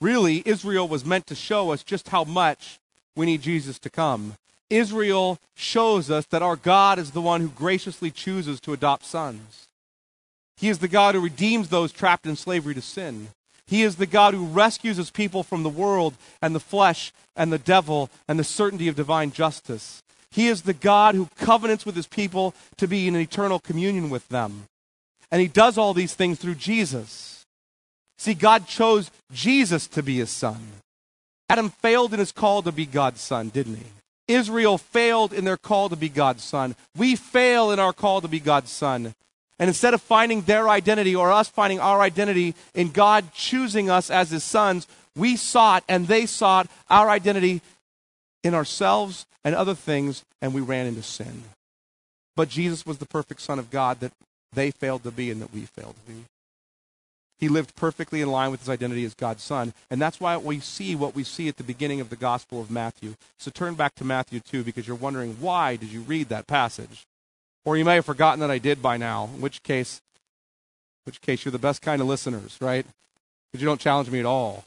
[0.00, 2.78] Really, Israel was meant to show us just how much
[3.14, 4.34] we need Jesus to come.
[4.68, 9.68] Israel shows us that our God is the one who graciously chooses to adopt sons.
[10.56, 13.28] He is the God who redeems those trapped in slavery to sin.
[13.72, 16.12] He is the God who rescues his people from the world
[16.42, 20.02] and the flesh and the devil and the certainty of divine justice.
[20.30, 24.28] He is the God who covenants with his people to be in eternal communion with
[24.28, 24.64] them.
[25.30, 27.46] And he does all these things through Jesus.
[28.18, 30.60] See, God chose Jesus to be his son.
[31.48, 33.86] Adam failed in his call to be God's son, didn't he?
[34.28, 36.76] Israel failed in their call to be God's son.
[36.94, 39.14] We fail in our call to be God's son.
[39.58, 44.10] And instead of finding their identity or us finding our identity in God choosing us
[44.10, 47.60] as his sons, we sought and they sought our identity
[48.42, 51.44] in ourselves and other things, and we ran into sin.
[52.36, 54.12] But Jesus was the perfect Son of God that
[54.52, 56.24] they failed to be and that we failed to be.
[57.38, 59.74] He lived perfectly in line with his identity as God's Son.
[59.90, 62.70] And that's why we see what we see at the beginning of the Gospel of
[62.70, 63.16] Matthew.
[63.38, 67.04] So turn back to Matthew 2 because you're wondering why did you read that passage?
[67.64, 70.00] Or you may have forgotten that I did by now, in which case,
[71.04, 72.84] which case you're the best kind of listeners, right?
[73.50, 74.64] Because you don't challenge me at all.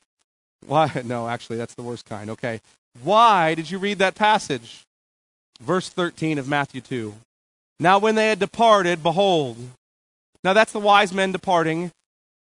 [0.65, 0.91] Why?
[1.05, 2.29] No, actually, that's the worst kind.
[2.29, 2.61] Okay.
[3.03, 4.85] Why did you read that passage?
[5.61, 7.13] Verse 13 of Matthew 2.
[7.79, 9.57] Now, when they had departed, behold.
[10.43, 11.91] Now, that's the wise men departing.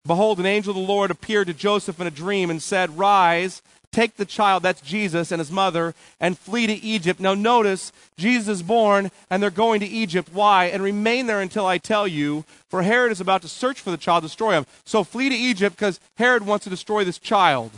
[0.06, 3.62] Behold, an angel of the Lord appeared to Joseph in a dream and said, Rise,
[3.92, 7.20] take the child, that's Jesus, and his mother, and flee to Egypt.
[7.20, 10.30] Now, notice, Jesus is born, and they're going to Egypt.
[10.32, 10.66] Why?
[10.66, 13.96] And remain there until I tell you, for Herod is about to search for the
[13.96, 14.66] child, destroy him.
[14.84, 17.72] So flee to Egypt because Herod wants to destroy this child.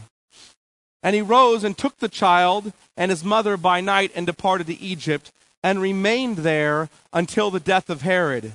[1.02, 4.80] And he rose and took the child and his mother by night and departed to
[4.80, 5.32] Egypt
[5.62, 8.52] and remained there until the death of Herod.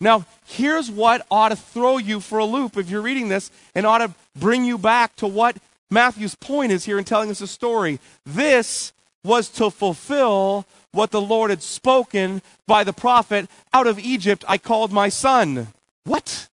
[0.00, 3.86] Now, here's what ought to throw you for a loop if you're reading this and
[3.86, 5.56] ought to bring you back to what
[5.94, 8.00] Matthew's point is here in telling us a story.
[8.26, 8.92] This
[9.22, 14.58] was to fulfill what the Lord had spoken by the prophet out of Egypt, I
[14.58, 15.68] called my son.
[16.04, 16.48] What?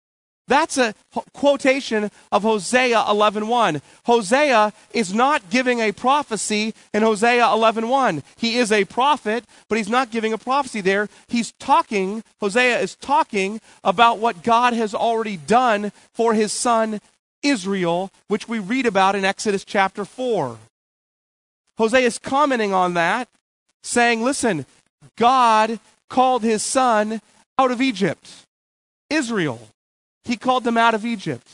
[0.47, 0.95] That's a
[1.33, 3.81] quotation of Hosea 11:1.
[4.05, 8.23] Hosea is not giving a prophecy in Hosea 11:1.
[8.35, 11.07] He is a prophet, but he's not giving a prophecy there.
[11.27, 16.99] He's talking, Hosea is talking about what God has already done for his son
[17.43, 20.57] Israel, which we read about in Exodus chapter 4.
[21.77, 23.27] Hosea is commenting on that,
[23.83, 24.65] saying, "Listen,
[25.15, 25.79] God
[26.09, 27.21] called his son
[27.57, 28.29] out of Egypt.
[29.09, 29.69] Israel.
[30.23, 31.47] He called them out of Egypt.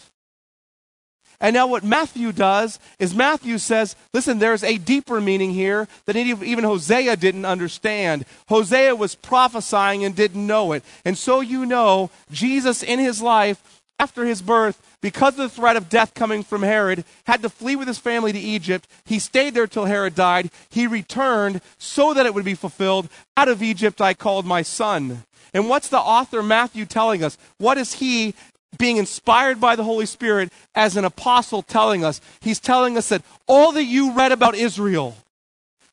[1.42, 6.16] And now, what Matthew does is Matthew says, listen, there's a deeper meaning here that
[6.16, 8.26] even Hosea didn't understand.
[8.48, 10.84] Hosea was prophesying and didn't know it.
[11.04, 15.76] And so you know, Jesus in his life, after his birth, because of the threat
[15.76, 18.88] of death coming from Herod, had to flee with his family to Egypt.
[19.06, 20.52] He stayed there till Herod died.
[20.70, 23.10] He returned so that it would be fulfilled.
[23.38, 25.24] Out of Egypt I called my son.
[25.54, 27.38] And what's the author Matthew telling us?
[27.58, 28.34] What is he
[28.78, 32.22] being inspired by the Holy Spirit as an apostle telling us.
[32.42, 35.16] He's telling us that all that you read about Israel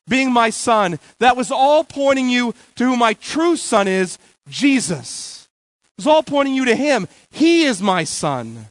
[0.07, 4.17] being my son, that was all pointing you to who my true son is,
[4.49, 5.42] Jesus.
[5.97, 7.07] It was all pointing you to him.
[7.29, 8.67] He is my son.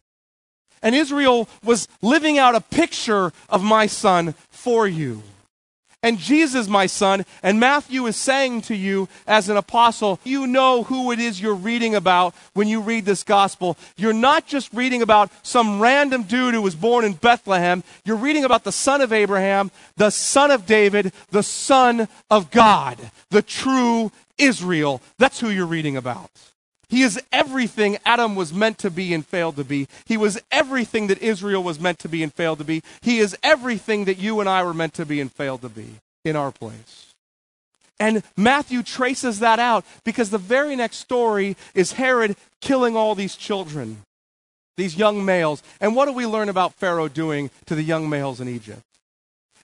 [0.83, 5.23] And Israel was living out a picture of my son for you
[6.03, 7.25] and Jesus, my son.
[7.43, 11.55] And Matthew is saying to you as an apostle, you know who it is you're
[11.55, 13.77] reading about when you read this gospel.
[13.97, 17.85] You're not just reading about some random dude who was born in Bethlehem.
[18.05, 22.99] You're reading about the son of Abraham, the son of David, the son of God,
[23.31, 25.01] the true Israel.
[25.19, 26.31] That's who you're reading about.
[26.93, 29.89] He is everything Adam was meant to be and failed to be.
[30.05, 32.83] He was everything that Israel was meant to be and failed to be.
[33.01, 36.01] He is everything that you and I were meant to be and failed to be
[36.23, 37.15] in our place.
[37.99, 43.37] And Matthew traces that out because the very next story is Herod killing all these
[43.37, 44.03] children,
[44.77, 45.63] these young males.
[45.81, 48.83] And what do we learn about Pharaoh doing to the young males in Egypt?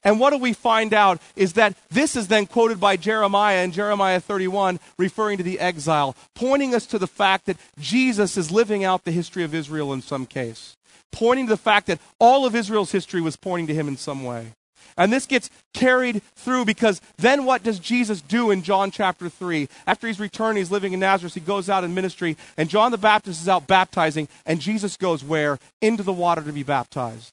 [0.04, 3.72] And what do we find out is that this is then quoted by Jeremiah in
[3.72, 8.84] Jeremiah 31, referring to the exile, pointing us to the fact that Jesus is living
[8.84, 10.76] out the history of Israel in some case,
[11.12, 14.24] pointing to the fact that all of Israel's history was pointing to him in some
[14.24, 14.52] way.
[14.96, 19.68] And this gets carried through because then what does Jesus do in John chapter 3?
[19.86, 22.98] After he's returned, he's living in Nazareth, he goes out in ministry, and John the
[22.98, 25.60] Baptist is out baptizing, and Jesus goes where?
[25.80, 27.32] Into the water to be baptized.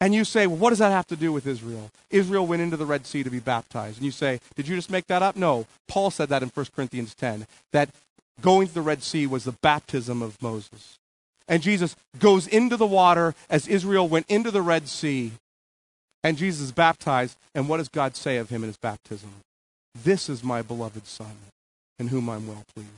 [0.00, 1.90] And you say, well, what does that have to do with Israel?
[2.10, 3.98] Israel went into the Red Sea to be baptized.
[3.98, 5.36] And you say, did you just make that up?
[5.36, 5.66] No.
[5.88, 7.90] Paul said that in 1 Corinthians 10, that
[8.40, 10.98] going to the Red Sea was the baptism of Moses.
[11.46, 15.32] And Jesus goes into the water as Israel went into the Red Sea.
[16.22, 17.36] And Jesus is baptized.
[17.54, 19.30] And what does God say of him in his baptism?
[19.94, 21.36] This is my beloved Son,
[21.98, 22.90] in whom I'm well pleased.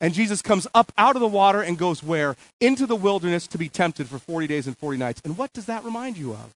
[0.00, 2.36] And Jesus comes up out of the water and goes where?
[2.60, 5.20] Into the wilderness to be tempted for 40 days and 40 nights.
[5.24, 6.54] And what does that remind you of?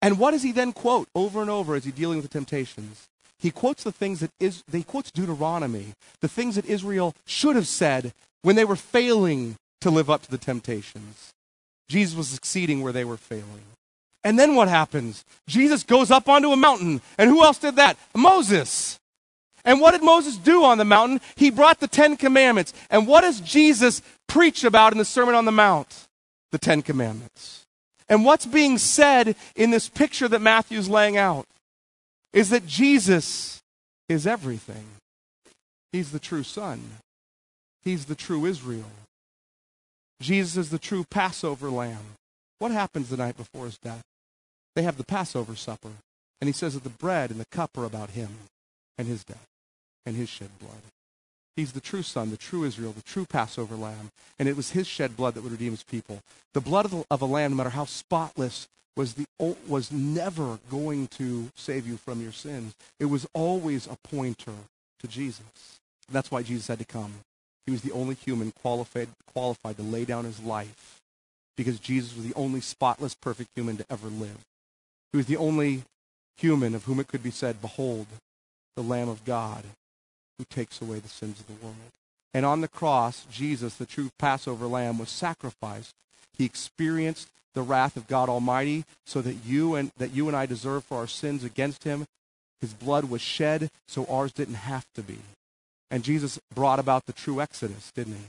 [0.00, 3.08] And what does he then quote over and over as he's dealing with the temptations?
[3.38, 7.68] He quotes the things that is, he quotes Deuteronomy, the things that Israel should have
[7.68, 8.12] said
[8.42, 11.32] when they were failing to live up to the temptations.
[11.88, 13.64] Jesus was succeeding where they were failing.
[14.24, 15.24] And then what happens?
[15.48, 17.00] Jesus goes up onto a mountain.
[17.18, 17.96] And who else did that?
[18.14, 18.98] Moses.
[19.64, 21.20] And what did Moses do on the mountain?
[21.36, 22.72] He brought the Ten Commandments.
[22.90, 26.06] And what does Jesus preach about in the Sermon on the Mount?
[26.50, 27.64] The Ten Commandments.
[28.08, 31.46] And what's being said in this picture that Matthew's laying out
[32.32, 33.60] is that Jesus
[34.08, 34.84] is everything.
[35.92, 36.80] He's the true Son,
[37.82, 38.90] He's the true Israel.
[40.20, 42.16] Jesus is the true Passover lamb.
[42.60, 44.04] What happens the night before his death?
[44.76, 45.90] They have the Passover supper.
[46.40, 48.28] And he says that the bread and the cup are about him
[48.96, 49.48] and his death
[50.06, 50.82] and his shed blood.
[51.56, 54.10] He's the true Son, the true Israel, the true Passover lamb.
[54.38, 56.20] And it was his shed blood that would redeem his people.
[56.54, 59.26] The blood of, of a lamb, no matter how spotless, was, the,
[59.68, 62.74] was never going to save you from your sins.
[62.98, 64.54] It was always a pointer
[65.00, 65.80] to Jesus.
[66.10, 67.12] That's why Jesus had to come.
[67.66, 71.00] He was the only human qualified, qualified to lay down his life
[71.56, 74.38] because Jesus was the only spotless, perfect human to ever live.
[75.12, 75.84] He was the only
[76.38, 78.06] human of whom it could be said, Behold,
[78.74, 79.64] the Lamb of God
[80.42, 81.76] who takes away the sins of the world.
[82.34, 85.94] And on the cross, Jesus, the true Passover lamb, was sacrificed.
[86.36, 90.46] He experienced the wrath of God Almighty so that you and that you and I
[90.46, 92.06] deserve for our sins against him.
[92.60, 95.18] His blood was shed so ours didn't have to be.
[95.90, 98.24] And Jesus brought about the true exodus, didn't he?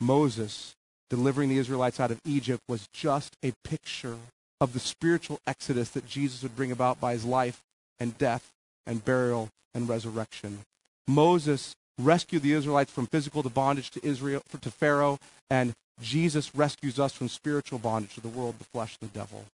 [0.00, 0.74] Moses
[1.08, 4.16] delivering the Israelites out of Egypt was just a picture
[4.60, 7.62] of the spiritual exodus that Jesus would bring about by his life
[7.98, 8.52] and death
[8.86, 10.60] and burial and resurrection.
[11.06, 15.18] Moses rescued the Israelites from physical bondage to Israel to Pharaoh,
[15.50, 19.44] and Jesus rescues us from spiritual bondage to the world, the flesh, the devil.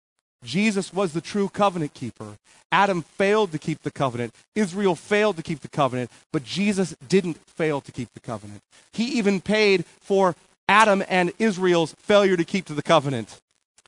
[0.44, 2.36] Jesus was the true covenant keeper.
[2.70, 4.32] Adam failed to keep the covenant.
[4.54, 8.60] Israel failed to keep the covenant, but Jesus didn't fail to keep the covenant.
[8.92, 10.36] He even paid for
[10.68, 13.40] Adam and Israel's failure to keep to the covenant.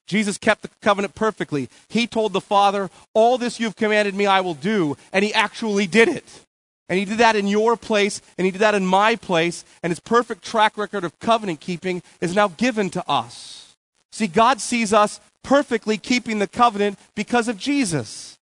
[0.07, 1.69] Jesus kept the covenant perfectly.
[1.89, 4.97] He told the Father, All this you've commanded me, I will do.
[5.13, 6.45] And he actually did it.
[6.91, 9.93] And he did that in your place, and he did that in my place, and
[9.93, 13.77] his perfect track record of covenant keeping is now given to us.
[14.11, 18.39] See, God sees us perfectly keeping the covenant because of Jesus.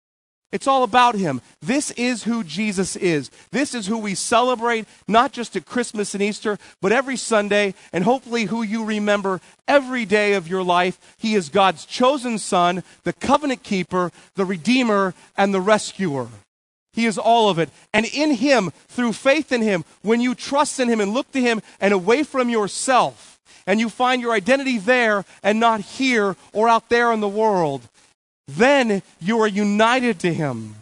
[0.51, 1.41] It's all about him.
[1.61, 3.29] This is who Jesus is.
[3.51, 8.03] This is who we celebrate, not just at Christmas and Easter, but every Sunday, and
[8.03, 11.15] hopefully who you remember every day of your life.
[11.19, 16.29] He is God's chosen Son, the covenant keeper, the Redeemer, and the rescuer.
[16.99, 17.69] He is all of it.
[17.93, 21.39] And in Him, through faith in Him, when you trust in Him and look to
[21.39, 26.67] Him and away from yourself, and you find your identity there and not here or
[26.67, 27.87] out there in the world,
[28.49, 30.75] then you are united to Him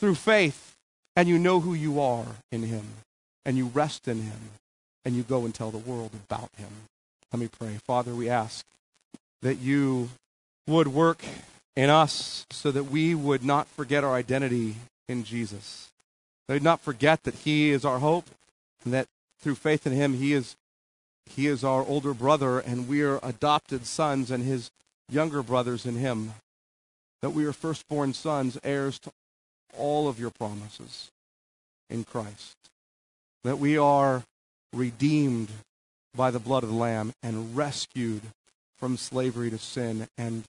[0.00, 0.76] through faith,
[1.14, 2.86] and you know who you are in Him,
[3.44, 4.40] and you rest in Him,
[5.04, 6.70] and you go and tell the world about Him.
[7.34, 7.76] Let me pray.
[7.86, 8.64] Father, we ask
[9.42, 10.08] that you
[10.66, 11.22] would work
[11.76, 14.76] in us so that we would not forget our identity
[15.08, 15.90] in Jesus.
[16.46, 18.26] They would not forget that He is our hope,
[18.84, 19.08] and that
[19.40, 20.56] through faith in Him, He is
[21.26, 24.70] He is our older brother, and we are adopted sons and His
[25.10, 26.34] younger brothers in Him.
[27.20, 29.12] That we are firstborn sons, heirs to
[29.76, 31.10] all of your promises
[31.90, 32.56] in Christ.
[33.44, 34.24] That we are
[34.72, 35.48] redeemed
[36.14, 38.22] by the blood of the Lamb and rescued
[38.76, 40.44] from slavery to sin, and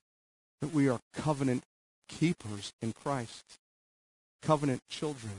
[0.60, 1.64] that we are covenant
[2.08, 3.59] keepers in Christ
[4.42, 5.32] covenant children.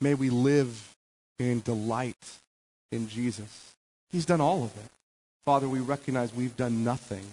[0.00, 0.94] May we live
[1.38, 2.38] in delight
[2.92, 3.74] in Jesus.
[4.10, 4.90] He's done all of it.
[5.44, 7.24] Father, we recognize we've done nothing.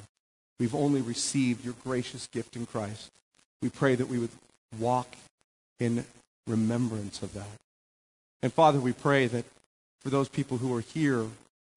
[0.60, 3.12] We've only received your gracious gift in Christ.
[3.62, 4.30] We pray that we would
[4.80, 5.16] walk
[5.80, 6.06] in
[6.48, 7.48] remembrance of that.
[8.42, 9.46] And Father, we pray that
[10.02, 11.26] for those people who are here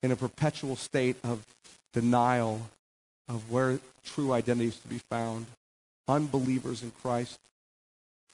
[0.03, 1.45] in a perpetual state of
[1.93, 2.63] denial
[3.29, 5.47] of where true identity is to be found,
[6.07, 7.39] unbelievers in Christ,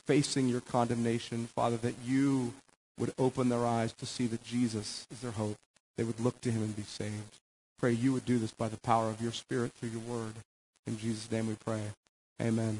[0.06, 2.52] facing your condemnation, Father, that you
[2.98, 5.56] would open their eyes to see that Jesus is their hope.
[5.96, 7.38] They would look to him and be saved.
[7.78, 10.34] Pray you would do this by the power of your Spirit through your word.
[10.86, 11.82] In Jesus' name we pray.
[12.40, 12.78] Amen.